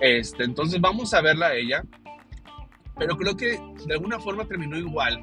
este, 0.00 0.44
entonces 0.44 0.80
vamos 0.80 1.12
a 1.12 1.20
verla 1.20 1.48
a 1.48 1.54
ella, 1.54 1.84
pero 2.98 3.16
creo 3.16 3.36
que 3.36 3.60
de 3.86 3.94
alguna 3.94 4.18
forma 4.18 4.46
terminó 4.46 4.76
igual, 4.76 5.20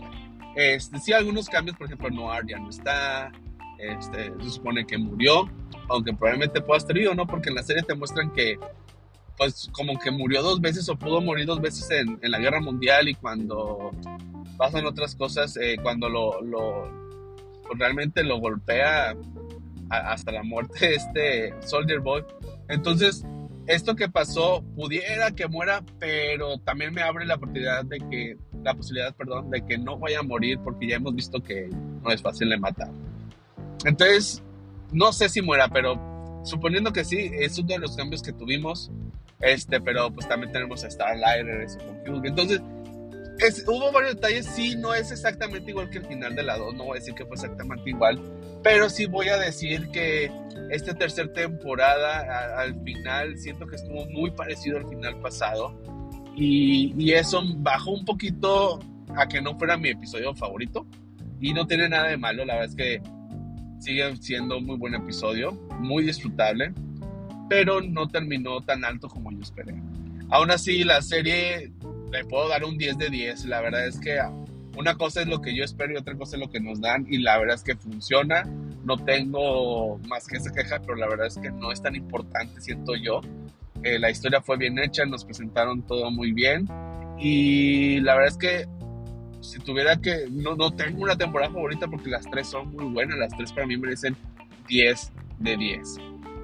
este, 0.56 1.00
sí 1.00 1.12
algunos 1.12 1.50
cambios, 1.50 1.76
por 1.76 1.88
ejemplo 1.88 2.10
Noir 2.12 2.46
ya 2.48 2.60
no 2.60 2.70
está, 2.70 3.32
este, 3.80 4.32
se 4.42 4.50
supone 4.52 4.86
que 4.86 4.98
murió, 4.98 5.50
aunque 5.90 6.14
probablemente 6.14 6.62
pueda 6.62 6.78
estar 6.78 6.96
vivo, 6.96 7.14
¿no? 7.14 7.26
Porque 7.28 7.50
en 7.50 7.56
la 7.56 7.64
serie 7.64 7.84
te 7.84 7.96
muestran 7.96 8.32
que 8.32 8.58
pues 9.38 9.70
como 9.74 10.00
que 10.00 10.12
murió 10.12 10.42
dos 10.42 10.62
veces 10.62 10.88
o 10.88 10.96
pudo 10.96 11.20
morir 11.20 11.46
dos 11.46 11.60
veces 11.60 11.92
en, 11.92 12.18
en 12.22 12.32
la 12.32 12.40
guerra 12.40 12.62
mundial 12.62 13.10
y 13.10 13.16
cuando 13.16 13.92
pasan 14.58 14.86
otras 14.86 15.14
cosas, 15.16 15.58
eh, 15.58 15.76
cuando 15.82 16.08
lo, 16.08 16.42
lo 16.42 16.90
pues, 17.68 17.78
realmente 17.78 18.24
lo 18.24 18.40
golpea 18.40 19.14
hasta 19.90 20.32
la 20.32 20.44
muerte 20.44 20.96
este 20.96 21.54
Soldier 21.62 22.00
Boy. 22.00 22.24
Entonces, 22.70 23.26
esto 23.68 23.96
que 23.96 24.10
pasó 24.10 24.64
pudiera 24.76 25.32
que 25.32 25.48
muera, 25.48 25.84
pero 26.00 26.58
también 26.60 26.94
me 26.94 27.02
abre 27.02 27.26
la 27.26 27.36
oportunidad 27.36 27.86
de 27.86 28.00
que, 28.00 28.38
la 28.64 28.74
posibilidad, 28.74 29.16
perdón, 29.16 29.50
de 29.50 29.66
que 29.66 29.78
no 29.78 29.98
vaya 29.98 30.20
a 30.20 30.24
morir 30.24 30.60
porque 30.64 30.88
ya 30.88 30.98
hemos 30.98 31.16
visto 31.16 31.42
que 31.42 31.70
no 32.04 32.12
es 32.12 32.22
fácil 32.22 32.50
de 32.50 32.58
matar. 32.58 32.90
Entonces, 33.86 34.44
no 34.92 35.12
sé 35.14 35.30
si 35.30 35.42
muera, 35.42 35.68
pero 35.68 36.42
suponiendo 36.44 36.94
que 36.94 37.04
sí, 37.04 37.32
es 37.34 37.58
uno 37.58 37.70
de 37.70 37.80
los 37.80 37.96
cambios 37.96 38.22
que 38.22 38.34
tuvimos. 38.34 38.92
Este, 39.42 39.82
pero 39.82 40.12
pues 40.12 40.28
también 40.28 40.52
tenemos 40.52 40.84
a 40.84 40.90
Starlight, 40.90 41.70
Entonces, 42.24 42.62
hubo 43.68 43.92
varios 43.92 44.16
detalles. 44.16 44.46
Sí, 44.46 44.76
no 44.76 44.94
es 44.94 45.12
exactamente 45.12 45.72
igual 45.72 45.90
que 45.90 45.98
el 46.00 46.06
final 46.06 46.36
de 46.36 46.44
la 46.44 46.58
2. 46.58 46.76
No 46.76 46.86
voy 46.86 46.98
a 46.98 47.00
decir 47.00 47.14
que 47.14 47.26
fue 47.26 47.36
exactamente 47.36 47.90
igual. 47.90 48.22
Pero 48.66 48.90
sí 48.90 49.06
voy 49.06 49.30
a 49.30 49.38
decir 49.38 49.88
que 49.92 50.30
esta 50.70 50.94
tercera 50.94 51.32
temporada, 51.32 52.60
al 52.60 52.82
final, 52.84 53.38
siento 53.38 53.66
que 53.66 53.78
estuvo 53.78 54.06
muy 54.08 54.32
parecido 54.32 54.78
al 54.78 54.90
final 54.90 55.18
pasado. 55.22 55.82
Y, 56.36 56.94
y, 56.98 57.14
eso 57.14 57.42
bajó 57.58 57.92
un 57.92 58.04
poquito 58.04 58.80
a 59.16 59.26
que 59.26 59.42
no 59.42 59.58
fuera 59.58 59.78
mi 59.78 59.90
episodio 59.90 60.36
favorito. 60.36 60.86
Y 61.40 61.54
no 61.54 61.66
tiene 61.66 61.88
nada 61.88 62.10
de 62.10 62.18
malo. 62.18 62.44
La 62.44 62.56
verdad 62.56 62.70
es 62.72 62.76
que 62.76 63.02
sigue 63.80 64.14
siendo 64.18 64.58
un 64.58 64.66
muy 64.66 64.78
buen 64.78 64.96
episodio. 64.96 65.54
Muy 65.80 66.04
disfrutable 66.04 66.74
pero 67.50 67.82
no 67.82 68.08
terminó 68.08 68.62
tan 68.62 68.84
alto 68.86 69.08
como 69.08 69.32
yo 69.32 69.40
esperé. 69.42 69.76
Aún 70.30 70.52
así, 70.52 70.84
la 70.84 71.02
serie 71.02 71.72
le 72.12 72.26
puedo 72.26 72.50
dar 72.50 72.64
un 72.64 72.78
10 72.78 72.98
de 72.98 73.10
10. 73.10 73.46
La 73.46 73.62
verdad 73.62 73.88
es 73.88 74.00
que 74.00 74.20
una 74.78 74.96
cosa 74.96 75.22
es 75.22 75.28
lo 75.28 75.42
que 75.42 75.56
yo 75.56 75.64
espero 75.64 75.94
y 75.94 75.98
otra 75.98 76.16
cosa 76.16 76.36
es 76.36 76.42
lo 76.42 76.50
que 76.50 76.60
nos 76.60 76.82
dan 76.82 77.06
y 77.10 77.20
la 77.20 77.38
verdad 77.38 77.56
es 77.56 77.64
que 77.64 77.76
funciona. 77.76 78.44
No 78.84 78.98
tengo 78.98 79.98
más 80.08 80.28
que 80.28 80.38
esa 80.38 80.52
queja, 80.52 80.80
pero 80.80 80.96
la 80.96 81.08
verdad 81.08 81.28
es 81.28 81.38
que 81.38 81.50
no 81.50 81.72
es 81.72 81.82
tan 81.82 81.96
importante, 81.96 82.62
siento 82.62 82.96
yo. 82.96 83.22
Eh, 83.84 84.00
la 84.00 84.10
historia 84.10 84.42
fue 84.42 84.58
bien 84.58 84.78
hecha, 84.80 85.06
nos 85.06 85.26
presentaron 85.26 85.82
todo 85.84 86.10
muy 86.12 86.32
bien 86.32 86.68
y 87.20 88.00
la 88.02 88.16
verdad 88.16 88.32
es 88.32 88.38
que 88.38 88.68
si 89.42 89.60
tuviera 89.60 89.98
que, 89.98 90.28
no, 90.32 90.56
no 90.56 90.72
tengo 90.72 91.04
una 91.04 91.16
temporada 91.16 91.52
favorita 91.52 91.88
porque 91.88 92.10
las 92.10 92.30
tres 92.30 92.48
son 92.48 92.74
muy 92.74 92.86
buenas, 92.86 93.18
las 93.18 93.36
tres 93.38 93.54
para 93.54 93.68
mí 93.68 93.78
merecen 93.78 94.18
10 94.68 95.12
de 95.40 95.58
10. 95.58 95.98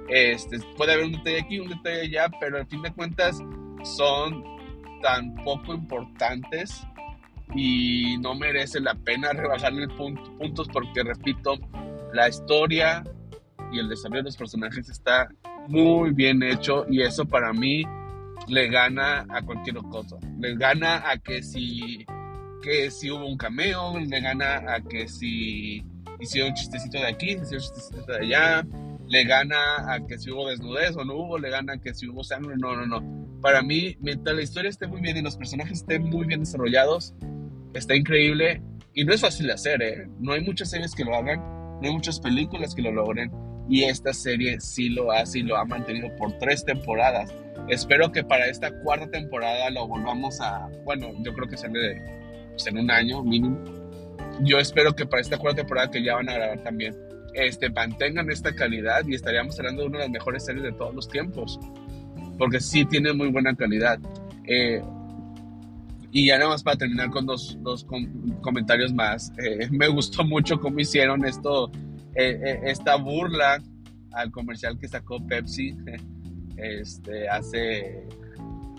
Este, 0.10 0.60
puede 0.78 0.94
haber 0.94 1.06
un 1.06 1.14
detalle 1.14 1.40
aquí, 1.40 1.60
un 1.60 1.70
detalle 1.70 2.02
allá, 2.02 2.30
pero 2.40 2.58
al 2.58 2.68
fin 2.68 2.82
de 2.82 2.92
cuentas 2.92 3.40
son 3.84 4.44
tan 5.02 5.34
poco 5.44 5.74
importantes 5.74 6.86
y 7.56 8.18
no 8.20 8.36
merece 8.36 8.80
la 8.80 8.96
pena 8.96 9.34
rebajarle 9.34 9.88
puntos 9.88 10.68
porque, 10.72 11.04
repito, 11.04 11.58
la 12.14 12.30
historia 12.30 13.04
y 13.72 13.80
el 13.80 13.90
desarrollo 13.90 14.22
de 14.22 14.30
los 14.30 14.38
personajes 14.38 14.90
está 14.90 15.30
muy 15.68 16.12
bien 16.12 16.44
hecho 16.44 16.86
y 16.90 17.02
eso 17.02 17.26
para 17.26 17.54
mí 17.54 17.84
le 18.48 18.68
gana 18.70 19.26
a 19.30 19.42
cualquier 19.42 19.78
cosa. 19.78 20.18
Le 20.40 20.56
gana 20.56 21.10
a 21.10 21.18
que 21.18 21.44
si, 21.44 22.06
que 22.62 22.90
si 22.92 23.12
hubo 23.12 23.26
un 23.26 23.38
cameo, 23.38 24.00
le 24.00 24.22
gana 24.22 24.74
a 24.74 24.82
que 24.82 25.08
si 25.08 25.84
hicieron 26.20 26.50
un 26.52 26.56
chistecito 26.56 26.98
de 26.98 27.08
aquí, 27.08 27.32
hicieron 27.32 27.56
un 27.56 27.60
chistecito 27.60 28.06
de 28.06 28.18
allá, 28.18 28.66
le 29.08 29.24
gana 29.26 29.94
a 29.94 30.06
que 30.06 30.18
si 30.18 30.32
hubo 30.32 30.50
desnudez 30.50 30.96
o 30.96 31.04
no 31.04 31.16
hubo, 31.16 31.38
le 31.38 31.50
gana 31.50 31.74
a 31.74 31.78
que 31.78 31.94
si 31.94 32.08
hubo 32.08 32.24
sangre, 32.24 32.56
no, 32.58 32.76
no, 32.76 32.86
no. 32.86 33.40
Para 33.42 33.62
mí, 33.62 33.98
mientras 34.00 34.36
la 34.36 34.42
historia 34.42 34.70
esté 34.70 34.88
muy 34.88 35.02
bien 35.02 35.18
y 35.18 35.22
los 35.22 35.36
personajes 35.36 35.80
estén 35.80 36.04
muy 36.04 36.26
bien 36.28 36.42
desarrollados, 36.42 37.14
está 37.74 37.96
increíble 37.96 38.62
y 38.94 39.04
no 39.04 39.14
es 39.14 39.22
fácil 39.22 39.48
de 39.48 39.54
hacer, 39.54 39.82
¿eh? 39.82 40.08
No 40.20 40.34
hay 40.34 40.42
muchas 40.42 40.70
series 40.70 40.94
que 40.94 41.06
lo 41.06 41.16
hagan, 41.16 41.40
no 41.40 41.82
hay 41.84 41.92
muchas 41.92 42.20
películas 42.20 42.76
que 42.76 42.82
lo 42.82 42.92
logren 42.92 43.32
y 43.70 43.84
esta 43.84 44.14
serie 44.14 44.60
sí 44.60 44.90
lo 44.90 45.12
hace 45.12 45.40
y 45.40 45.44
lo 45.44 45.58
ha 45.58 45.66
mantenido 45.66 46.14
por 46.18 46.38
tres 46.40 46.66
temporadas. 46.66 47.34
Espero 47.70 48.12
que 48.12 48.24
para 48.24 48.48
esta 48.48 48.72
cuarta 48.82 49.10
temporada 49.10 49.70
lo 49.70 49.88
volvamos 49.88 50.42
a, 50.42 50.68
bueno, 50.84 51.12
yo 51.24 51.34
creo 51.34 51.48
que 51.48 51.58
sale 51.58 52.02
pues, 52.50 52.68
en 52.68 52.78
un 52.78 52.92
año 52.92 53.24
mínimo. 53.24 53.64
Yo 54.42 54.58
espero 54.58 54.94
que 54.94 55.06
para 55.06 55.22
esta 55.22 55.38
cuarta 55.38 55.62
temporada 55.62 55.92
que 55.92 56.04
ya 56.04 56.16
van 56.16 56.30
a 56.30 56.34
grabar 56.34 56.64
también 56.64 56.96
este, 57.34 57.70
mantengan 57.70 58.30
esta 58.30 58.54
calidad 58.54 59.06
y 59.08 59.16
estaríamos 59.16 59.58
hablando 59.60 59.84
de 59.84 59.88
una 59.88 59.98
de 60.00 60.04
las 60.06 60.12
mejores 60.12 60.46
series 60.46 60.64
de 60.64 60.74
todos 60.74 60.94
los 60.94 61.08
tiempos, 61.08 61.60
porque 62.38 62.60
sí 62.60 62.86
tiene 62.86 63.14
muy 63.14 63.30
buena 63.30 63.56
calidad. 63.56 64.00
Eh, 64.48 64.82
y 66.12 66.28
ya 66.28 66.38
nada 66.38 66.52
más 66.52 66.64
para 66.64 66.78
terminar 66.78 67.10
con 67.10 67.26
dos, 67.26 67.58
dos 67.62 67.86
comentarios 68.42 68.94
más, 68.94 69.32
eh, 69.38 69.68
me 69.72 69.88
gustó 69.88 70.24
mucho 70.24 70.60
cómo 70.60 70.80
hicieron 70.80 71.26
esto, 71.26 71.72
eh, 72.16 72.60
esta 72.66 72.96
burla 72.96 73.62
al 74.12 74.32
comercial 74.32 74.78
que 74.78 74.88
sacó 74.88 75.26
Pepsi. 75.26 75.76
Este, 76.58 77.28
hace, 77.28 78.08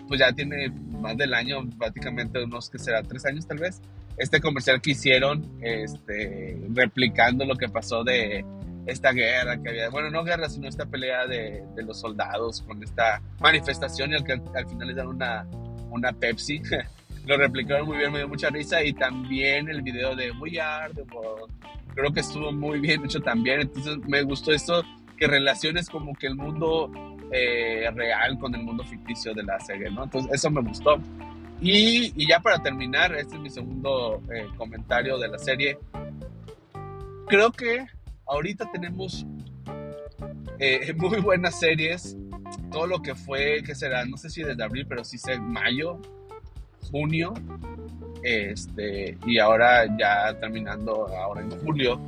pues 0.07 0.17
ya 0.17 0.31
tiene 0.31 0.69
más 1.01 1.17
del 1.17 1.33
año, 1.33 1.67
prácticamente 1.77 2.41
unos 2.41 2.69
que 2.69 2.79
será 2.79 3.03
tres 3.03 3.25
años 3.25 3.45
tal 3.45 3.57
vez, 3.57 3.81
este 4.17 4.39
comercial 4.39 4.79
que 4.79 4.91
hicieron, 4.91 5.45
este, 5.61 6.57
replicando 6.69 7.43
lo 7.43 7.55
que 7.55 7.67
pasó 7.67 8.05
de 8.05 8.45
esta 8.85 9.11
guerra 9.11 9.61
que 9.61 9.69
había, 9.69 9.89
bueno, 9.89 10.09
no 10.11 10.23
guerra, 10.23 10.47
sino 10.47 10.69
esta 10.69 10.85
pelea 10.85 11.27
de, 11.27 11.65
de 11.75 11.83
los 11.83 11.99
soldados 11.99 12.61
con 12.61 12.81
esta 12.81 13.21
manifestación 13.41 14.11
y 14.11 14.15
al, 14.15 14.23
al 14.55 14.69
final 14.69 14.87
les 14.87 14.95
dan 14.95 15.07
una, 15.07 15.45
una 15.89 16.13
Pepsi. 16.13 16.61
lo 17.25 17.37
replicaron 17.37 17.87
muy 17.87 17.97
bien, 17.97 18.11
me 18.11 18.19
dio 18.19 18.27
mucha 18.27 18.49
risa 18.49 18.83
y 18.83 18.93
también 18.93 19.69
el 19.69 19.81
video 19.81 20.15
de 20.15 20.31
We 20.31 20.59
Are 20.59 20.93
the. 20.93 21.03
Creo 21.95 22.11
que 22.11 22.21
estuvo 22.21 22.51
muy 22.51 22.79
bien 22.79 23.05
hecho 23.05 23.21
también, 23.21 23.61
entonces 23.61 23.97
me 24.07 24.23
gustó 24.23 24.51
esto 24.51 24.83
que 25.17 25.27
relaciones 25.27 25.89
como 25.89 26.13
que 26.15 26.27
el 26.27 26.35
mundo 26.35 26.91
eh, 27.31 27.89
real 27.93 28.37
con 28.39 28.53
el 28.55 28.63
mundo 28.63 28.83
ficticio 28.83 29.33
de 29.33 29.43
la 29.43 29.59
serie, 29.59 29.89
¿no? 29.91 30.03
Entonces 30.03 30.31
eso 30.33 30.49
me 30.49 30.61
gustó. 30.61 30.99
Y, 31.61 32.27
ya 32.27 32.39
para 32.41 32.61
terminar, 32.61 33.15
este 33.15 33.35
es 33.35 33.41
mi 33.41 33.49
segundo 33.49 34.21
eh, 34.33 34.47
comentario 34.57 35.17
de 35.17 35.29
la 35.29 35.37
serie. 35.37 35.77
Creo 37.27 37.51
que 37.51 37.85
ahorita 38.25 38.69
tenemos 38.71 39.25
eh, 40.59 40.93
muy 40.97 41.21
buenas 41.21 41.59
series. 41.59 42.17
Todo 42.71 42.87
lo 42.87 43.01
que 43.01 43.15
fue, 43.15 43.63
que 43.63 43.75
será, 43.75 44.05
no 44.05 44.17
sé 44.17 44.29
si 44.29 44.43
desde 44.43 44.63
abril, 44.63 44.85
pero 44.87 45.03
sí 45.03 45.17
sé 45.17 45.39
mayo, 45.39 46.01
junio, 46.93 47.33
este, 48.21 49.17
y 49.25 49.39
ahora 49.39 49.85
ya 49.97 50.39
terminando 50.39 51.07
ahora 51.07 51.41
en 51.41 51.49
julio, 51.49 51.99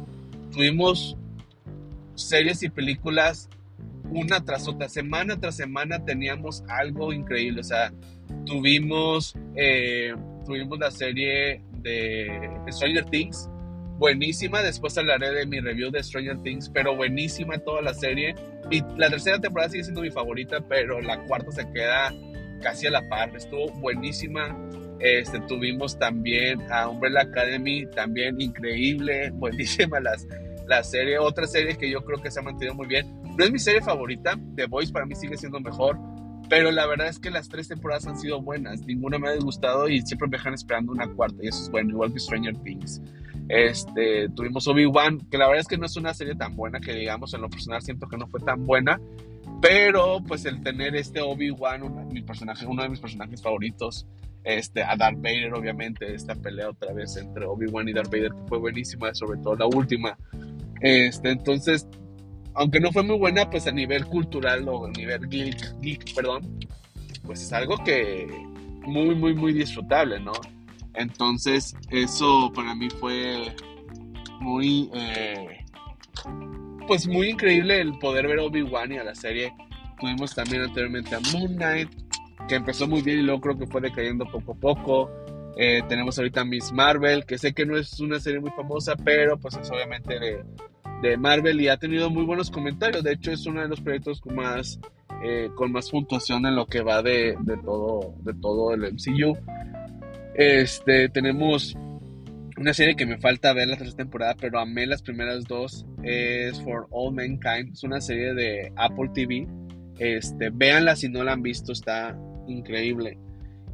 tuvimos 0.54 1.18
series 2.14 2.62
y 2.62 2.70
películas 2.70 3.50
una 4.12 4.46
tras 4.46 4.68
otra, 4.68 4.88
semana 4.88 5.40
tras 5.40 5.58
semana 5.58 6.06
teníamos 6.06 6.64
algo 6.70 7.12
increíble, 7.12 7.62
o 7.62 7.64
sea, 7.64 7.92
tuvimos, 8.46 9.36
eh, 9.56 10.14
tuvimos 10.46 10.78
la 10.78 10.92
serie 10.92 11.64
de 11.82 12.62
Stranger 12.70 13.06
Things, 13.06 13.50
buenísima. 13.98 14.62
Después 14.62 14.98
hablaré 14.98 15.32
de 15.32 15.46
mi 15.46 15.60
review 15.60 15.90
de 15.90 16.04
Stranger 16.04 16.38
Things, 16.44 16.70
pero 16.70 16.96
buenísima 16.96 17.58
toda 17.58 17.82
la 17.82 17.94
serie. 17.94 18.36
Y 18.70 18.82
la 18.98 19.10
tercera 19.10 19.40
temporada 19.40 19.70
sigue 19.70 19.84
siendo 19.84 20.02
mi 20.02 20.12
favorita, 20.12 20.60
pero 20.62 21.02
la 21.02 21.20
cuarta 21.26 21.52
se 21.52 21.70
queda 21.72 22.14
casi 22.62 22.88
a 22.88 22.92
la 22.92 23.08
par. 23.08 23.36
Estuvo 23.36 23.70
buenísima. 23.80 24.56
Este, 25.00 25.40
tuvimos 25.42 26.00
también 26.00 26.62
a 26.72 26.88
Umbrella 26.88 27.22
Academy, 27.22 27.86
también 27.88 28.40
increíble, 28.40 29.30
buenísima 29.34 30.00
las, 30.00 30.28
la 30.68 30.84
serie. 30.84 31.20
Otra 31.20 31.48
serie 31.48 31.76
que 31.76 31.90
yo 31.90 32.04
creo 32.04 32.22
que 32.22 32.32
se 32.32 32.40
ha 32.40 32.44
mantenido 32.44 32.76
muy 32.76 32.88
bien. 32.88 33.06
No 33.38 33.44
es 33.44 33.52
mi 33.52 33.60
serie 33.60 33.82
favorita, 33.82 34.40
The 34.56 34.68
Voice 34.68 34.94
para 34.94 35.06
mí 35.06 35.16
sigue 35.16 35.38
siendo 35.38 35.60
mejor, 35.60 35.98
pero 36.50 36.72
la 36.72 36.86
verdad 36.86 37.08
es 37.08 37.20
que 37.20 37.30
las 37.30 37.50
tres 37.50 37.68
temporadas 37.68 38.08
han 38.08 38.18
sido 38.18 38.42
buenas. 38.42 38.82
Ninguna 38.82 39.20
me 39.20 39.30
ha 39.30 39.36
gustado 39.36 39.90
y 39.90 40.02
siempre 40.02 40.28
me 40.30 40.38
dejan 40.38 40.54
esperando 40.54 40.94
una 40.94 41.08
cuarta, 41.08 41.44
y 41.44 41.48
eso 41.48 41.64
es 41.64 41.70
bueno, 41.70 41.90
igual 41.92 42.14
que 42.14 42.20
Stranger 42.20 42.56
Things. 42.64 43.02
Este, 43.50 44.30
tuvimos 44.30 44.68
Obi-Wan, 44.68 45.20
que 45.30 45.38
la 45.38 45.48
verdad 45.48 45.62
es 45.62 45.68
que 45.68 45.78
no 45.78 45.86
es 45.86 45.98
una 45.98 46.14
serie 46.14 46.36
tan 46.36 46.56
buena 46.56 46.80
que 46.80 46.94
digamos, 46.94 47.34
en 47.34 47.42
lo 47.42 47.50
personal 47.50 47.82
siento 47.82 48.08
que 48.08 48.18
no 48.18 48.28
fue 48.28 48.40
tan 48.40 48.64
buena, 48.64 49.00
pero 49.62 50.22
pues 50.28 50.46
el 50.46 50.62
tener 50.62 50.96
este 50.96 51.22
Obi-Wan, 51.22 51.82
personaje, 52.26 52.66
uno 52.66 52.84
de 52.84 52.90
mis 52.90 53.00
personajes 53.00 53.42
favoritos, 53.42 54.08
este, 54.44 54.84
a 54.84 54.96
Darth 54.96 55.18
Vader, 55.18 55.54
obviamente, 55.54 56.14
esta 56.14 56.36
pelea 56.36 56.70
otra 56.70 56.94
vez 56.94 57.18
entre 57.18 57.46
Obi-Wan 57.46 57.90
y 57.90 57.94
Darth 57.94 58.12
Vader, 58.12 58.32
que 58.32 58.48
fue 58.48 58.60
buenísima, 58.60 59.14
sobre 59.14 59.40
todo 59.40 59.56
la 59.56 59.66
última. 59.66 60.18
Este, 60.82 61.32
entonces, 61.32 61.88
aunque 62.54 62.80
no 62.80 62.92
fue 62.92 63.04
muy 63.04 63.18
buena, 63.18 63.50
pues 63.50 63.66
a 63.68 63.72
nivel 63.72 64.06
cultural 64.06 64.68
o 64.70 64.86
a 64.86 64.92
nivel 64.92 65.28
geek, 65.28 65.80
geek 65.82 66.14
perdón, 66.14 66.60
pues 67.26 67.42
es 67.42 67.52
algo 67.54 67.84
que 67.84 68.28
muy, 68.86 69.16
muy, 69.16 69.34
muy 69.34 69.54
disfrutable, 69.54 70.20
¿no? 70.20 70.34
Entonces, 70.94 71.76
eso 71.90 72.52
para 72.54 72.76
mí 72.76 72.90
fue 72.90 73.56
muy, 74.40 74.90
eh, 74.94 75.65
pues 76.88 77.08
muy 77.08 77.30
increíble 77.30 77.82
el 77.82 77.98
poder 78.00 78.28
ver 78.28 78.40
Obi-Wan 78.40 78.92
y 78.92 78.98
a 78.98 79.04
la 79.04 79.16
serie. 79.16 79.54
Tuvimos 80.00 80.36
también 80.36 80.64
anteriormente 80.64 81.16
a 81.16 81.20
Moon 81.32 81.56
Knight, 81.56 81.90
que 82.48 82.56
empezó 82.56 82.88
muy 82.88 83.02
bien 83.02 83.20
y 83.20 83.24
luego 83.24 83.42
creo 83.42 83.58
que 83.58 83.68
fue 83.68 83.82
decayendo 83.82 84.26
poco 84.26 84.54
a 84.54 84.56
poco. 84.56 85.12
Eh, 85.58 85.82
tenemos 85.88 86.18
ahorita 86.18 86.44
Miss 86.44 86.72
Marvel, 86.72 87.26
que 87.26 87.38
sé 87.38 87.54
que 87.54 87.66
no 87.66 87.78
es 87.78 88.00
una 88.00 88.20
serie 88.20 88.40
muy 88.40 88.52
famosa, 88.52 88.96
pero 88.96 89.38
pues 89.38 89.56
es 89.56 89.70
obviamente 89.72 90.20
de, 90.20 90.44
de 91.02 91.18
Marvel 91.18 91.62
y 91.62 91.70
ha 91.70 91.78
tenido 91.78 92.10
muy 92.10 92.26
buenos 92.26 92.52
comentarios. 92.52 93.04
De 93.04 93.14
hecho, 93.14 93.32
es 93.32 93.46
uno 93.46 93.62
de 93.62 93.70
los 93.70 93.80
proyectos 93.80 94.20
con 94.20 94.36
más, 94.36 94.80
eh, 95.24 95.50
con 95.56 95.72
más 95.72 95.90
puntuación 95.90 96.46
en 96.46 96.56
lo 96.56 96.66
que 96.66 96.82
va 96.82 97.02
de, 97.02 97.38
de, 97.40 97.58
todo, 97.58 98.16
de 98.24 98.34
todo 98.34 98.74
el 98.74 98.94
MCU. 98.94 99.38
Este, 100.36 101.08
tenemos 101.10 101.78
una 102.58 102.74
serie 102.74 102.96
que 102.96 103.06
me 103.06 103.18
falta 103.18 103.54
ver 103.54 103.68
la 103.68 103.78
tercera 103.78 103.98
temporada, 103.98 104.36
pero 104.40 104.60
amé 104.60 104.86
las 104.86 105.02
primeras 105.02 105.44
dos. 105.46 105.86
Es 106.04 106.62
For 106.62 106.88
All 106.92 107.14
Mankind. 107.14 107.74
Es 107.74 107.84
una 107.84 108.00
serie 108.00 108.34
de 108.34 108.72
Apple 108.76 109.10
TV. 109.14 109.48
Este, 110.00 110.50
véanla 110.50 110.96
si 110.96 111.10
no 111.10 111.24
la 111.24 111.34
han 111.34 111.42
visto, 111.42 111.72
está 111.72 112.18
increíble. 112.48 113.18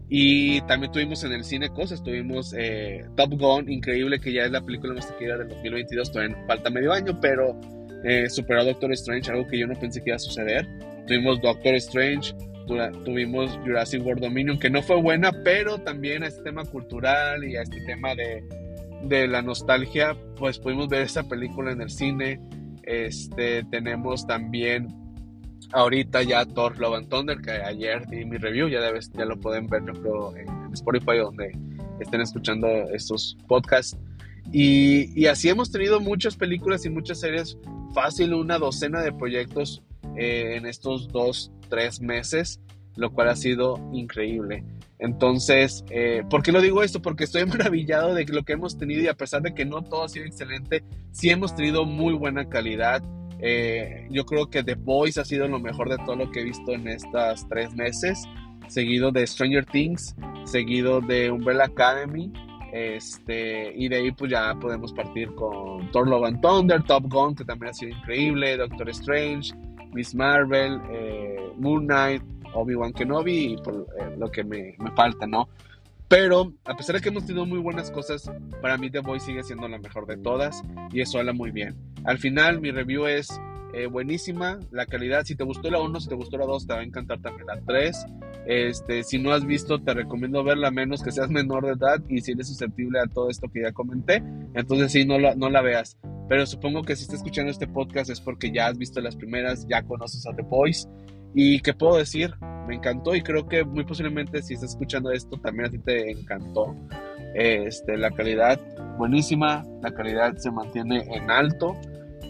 Y 0.10 0.60
también 0.62 0.92
tuvimos 0.92 1.24
en 1.24 1.32
el 1.32 1.44
cine 1.44 1.70
cosas, 1.70 2.04
tuvimos 2.04 2.54
eh, 2.58 3.06
Top 3.16 3.32
Gun, 3.32 3.72
increíble, 3.72 4.20
que 4.20 4.34
ya 4.34 4.44
es 4.44 4.52
la 4.52 4.62
película 4.62 4.94
más 4.94 5.08
taquillera 5.08 5.38
del 5.38 5.48
2022, 5.48 6.12
todavía 6.12 6.36
falta 6.48 6.70
medio 6.70 6.92
año, 6.92 7.18
pero 7.22 7.58
eh, 8.04 8.30
superó 8.30 8.60
a 8.60 8.66
Doctor 8.66 8.92
Strange, 8.92 9.32
algo 9.32 9.48
que 9.48 9.58
yo 9.58 9.68
no 9.68 9.80
pensé 9.80 10.04
que 10.04 10.10
iba 10.10 10.18
a 10.18 10.20
suceder. 10.20 10.68
Tuvimos 11.08 11.42
Doctor 11.42 11.76
Strange, 11.76 12.36
tuvimos 13.06 13.52
Jurassic 13.64 14.06
World 14.06 14.22
Dominion, 14.22 14.60
que 14.60 14.70
no 14.70 14.82
fue 14.82 15.02
buena, 15.02 15.32
pero 15.46 15.78
también 15.78 16.24
a 16.24 16.28
este 16.28 16.44
tema 16.44 16.66
cultural 16.66 17.46
y 17.46 17.56
a 17.56 17.62
este 17.62 17.78
tema 17.86 18.14
de, 18.14 18.44
de 19.04 19.28
la 19.28 19.42
nostalgia, 19.42 20.16
pues 20.38 20.60
pudimos 20.60 20.88
ver 20.88 21.04
esa 21.04 21.24
película 21.24 21.72
en 21.72 21.82
el 21.82 21.90
cine. 21.90 22.40
Este, 22.84 23.64
tenemos 23.66 24.26
también 24.26 24.88
ahorita 25.74 26.24
ya 26.24 26.46
Thor 26.46 26.78
Love 26.80 27.08
Thunder, 27.08 27.40
que 27.40 27.52
ayer 27.52 28.06
di 28.08 28.26
mi 28.26 28.38
review, 28.38 28.68
ya, 28.68 28.80
ya 29.14 29.26
lo 29.26 29.40
pueden 29.40 29.68
ver 29.68 29.84
yo 29.86 30.34
en, 30.36 30.62
Spotify 30.74 31.18
donde 31.18 31.52
estén 32.00 32.22
escuchando 32.22 32.68
estos 32.94 33.38
podcasts. 33.48 33.98
Y, 34.52 35.20
y, 35.20 35.28
así 35.28 35.50
hemos 35.50 35.72
tenido 35.72 36.00
muchas 36.00 36.36
películas 36.36 36.86
y 36.86 36.90
muchas 36.90 37.20
series, 37.20 37.58
fácil 37.94 38.34
una 38.34 38.58
docena 38.58 39.02
de 39.02 39.12
proyectos 39.12 39.84
eh, 40.18 40.56
en 40.56 40.66
estos 40.66 41.08
dos, 41.10 41.52
tres 41.70 42.02
meses, 42.02 42.60
lo 42.96 43.12
cual 43.12 43.30
ha 43.30 43.36
sido 43.36 43.80
increíble. 43.94 44.64
Entonces, 45.02 45.84
eh, 45.90 46.22
¿por 46.30 46.44
qué 46.44 46.52
lo 46.52 46.62
digo 46.62 46.84
esto? 46.84 47.02
Porque 47.02 47.24
estoy 47.24 47.44
maravillado 47.48 48.14
de 48.14 48.24
lo 48.26 48.44
que 48.44 48.54
hemos 48.54 48.78
tenido 48.78 49.02
y 49.02 49.08
a 49.08 49.16
pesar 49.16 49.42
de 49.42 49.54
que 49.54 49.66
no 49.66 49.82
todo 49.82 50.04
ha 50.04 50.10
sido 50.10 50.26
excelente, 50.26 50.84
sí 51.12 51.30
hemos 51.30 51.56
tenido 51.56 51.86
muy 51.86 52.14
buena 52.14 52.48
calidad. 52.48 53.04
Eh, 53.40 54.08
yo 54.12 54.26
creo 54.26 54.48
que 54.52 54.64
The 54.64 54.76
Voice 54.76 55.20
ha 55.20 55.26
sido 55.26 55.48
lo 55.48 55.60
mejor 55.60 55.90
de 55.90 55.98
todo 56.06 56.16
lo 56.16 56.32
que 56.32 56.42
he 56.42 56.44
visto 56.44 56.72
en 56.74 56.88
estas 56.88 57.50
tres 57.50 57.74
meses, 57.74 58.22
seguido 58.68 59.12
de 59.12 59.26
Stranger 59.26 59.66
Things, 59.66 60.16
seguido 60.46 61.02
de 61.02 61.32
Umbrella 61.32 61.66
Academy, 61.66 62.32
este, 62.72 63.74
y 63.76 63.90
de 63.90 63.96
ahí 63.96 64.12
pues 64.12 64.30
ya 64.30 64.54
podemos 64.62 64.94
partir 64.94 65.34
con 65.34 65.92
Thor 65.92 66.08
Love 66.08 66.26
and 66.26 66.42
Thunder, 66.42 66.84
Top 66.84 67.12
Gun, 67.12 67.34
que 67.34 67.44
también 67.44 67.72
ha 67.72 67.74
sido 67.74 67.98
increíble, 67.98 68.56
Doctor 68.56 68.88
Strange, 68.90 69.52
Miss 69.94 70.14
Marvel, 70.14 70.80
eh, 70.92 71.52
Moon 71.58 71.88
Knight, 71.88 72.22
Obi-Wan 72.54 72.94
Kenobi 72.94 73.54
y 73.54 73.58
por 73.58 73.88
eh, 74.00 74.16
lo 74.18 74.32
que 74.32 74.44
me, 74.44 74.76
me 74.80 74.92
falta, 74.92 75.28
¿no? 75.28 75.50
Pero 76.08 76.54
a 76.66 76.76
pesar 76.76 76.96
de 76.96 77.02
que 77.02 77.10
hemos 77.10 77.26
tenido 77.26 77.46
muy 77.46 77.60
buenas 77.60 77.90
cosas, 77.90 78.30
para 78.62 78.78
mí 78.78 78.90
The 78.90 79.00
Voice 79.00 79.28
sigue 79.28 79.44
siendo 79.44 79.68
la 79.70 79.78
mejor 79.78 80.06
de 80.08 80.18
todas 80.18 80.62
y 80.92 81.00
eso 81.00 81.20
habla 81.20 81.32
muy 81.32 81.52
bien. 81.52 81.76
Al 82.04 82.18
final 82.18 82.60
mi 82.60 82.72
review 82.72 83.06
es 83.06 83.40
eh, 83.74 83.86
buenísima, 83.86 84.60
la 84.72 84.86
calidad, 84.86 85.24
si 85.24 85.36
te 85.36 85.46
gustó 85.46 85.72
la 85.72 85.80
1, 85.80 86.02
si 86.02 86.10
te 86.10 86.16
gustó 86.16 86.38
la 86.38 86.46
2, 86.46 86.68
te 86.68 86.74
va 86.74 86.80
a 86.82 86.84
encantar 86.84 87.22
también 87.22 87.48
la 87.48 87.62
3. 87.62 88.06
Este, 88.46 89.04
si 89.04 89.20
no 89.20 89.32
has 89.32 89.46
visto, 89.46 89.82
te 89.82 89.94
recomiendo 89.94 90.44
verla 90.44 90.72
menos 90.72 91.02
que 91.02 91.12
seas 91.12 91.30
menor 91.30 91.66
de 91.66 91.74
edad 91.74 92.04
y 92.10 92.20
si 92.20 92.34
eres 92.34 92.50
susceptible 92.50 93.00
a 93.00 93.08
todo 93.08 93.30
esto 93.30 93.48
que 93.48 93.62
ya 93.62 93.72
comenté, 93.72 94.22
entonces 94.54 94.92
sí, 94.92 95.06
no 95.06 95.18
la, 95.18 95.36
no 95.36 95.50
la 95.50 95.62
veas. 95.62 95.98
Pero 96.28 96.46
supongo 96.46 96.82
que 96.82 96.96
si 96.98 97.04
estás 97.04 97.20
escuchando 97.20 97.52
este 97.52 97.68
podcast 97.68 98.10
es 98.10 98.20
porque 98.20 98.52
ya 98.52 98.68
has 98.68 98.78
visto 98.78 99.00
las 99.00 99.16
primeras, 99.16 99.66
ya 99.70 99.84
conoces 99.84 100.26
a 100.28 100.36
The 100.36 100.44
Voice. 100.44 100.90
¿Y 101.34 101.60
qué 101.62 101.74
puedo 101.74 101.98
decir? 101.98 102.34
me 102.68 102.76
encantó 102.76 103.16
y 103.16 103.22
creo 103.22 103.48
que 103.48 103.64
muy 103.64 103.84
posiblemente 103.84 104.42
si 104.42 104.54
estás 104.54 104.72
escuchando 104.72 105.12
esto 105.12 105.38
también 105.38 105.68
a 105.68 105.70
ti 105.70 105.80
te 105.80 106.12
encantó. 106.12 106.76
Este, 107.34 107.98
la 107.98 108.12
calidad 108.12 108.60
buenísima, 108.98 109.64
la 109.82 109.92
calidad 109.94 110.36
se 110.38 110.52
mantiene 110.52 111.04
en 111.14 111.32
alto 111.32 111.76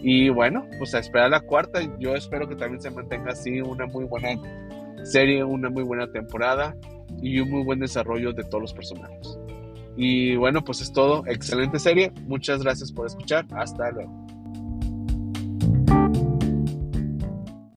y 0.02 0.28
bueno, 0.30 0.66
pues 0.78 0.94
a 0.94 0.98
esperar 0.98 1.30
la 1.30 1.40
cuarta, 1.40 1.80
yo 1.98 2.14
espero 2.14 2.48
que 2.48 2.56
también 2.56 2.80
se 2.80 2.90
mantenga 2.90 3.32
así 3.32 3.60
una 3.60 3.86
muy 3.86 4.04
buena 4.04 4.30
serie, 5.04 5.44
una 5.44 5.70
muy 5.70 5.82
buena 5.82 6.10
temporada 6.10 6.76
y 7.20 7.38
un 7.38 7.50
muy 7.50 7.64
buen 7.64 7.78
desarrollo 7.78 8.32
de 8.32 8.42
todos 8.44 8.62
los 8.62 8.74
personajes. 8.74 9.38
Y 9.96 10.34
bueno, 10.36 10.64
pues 10.64 10.80
es 10.80 10.92
todo, 10.92 11.24
excelente 11.26 11.78
serie, 11.78 12.12
muchas 12.22 12.62
gracias 12.62 12.90
por 12.90 13.06
escuchar, 13.06 13.46
hasta 13.52 13.90
luego. 13.90 14.21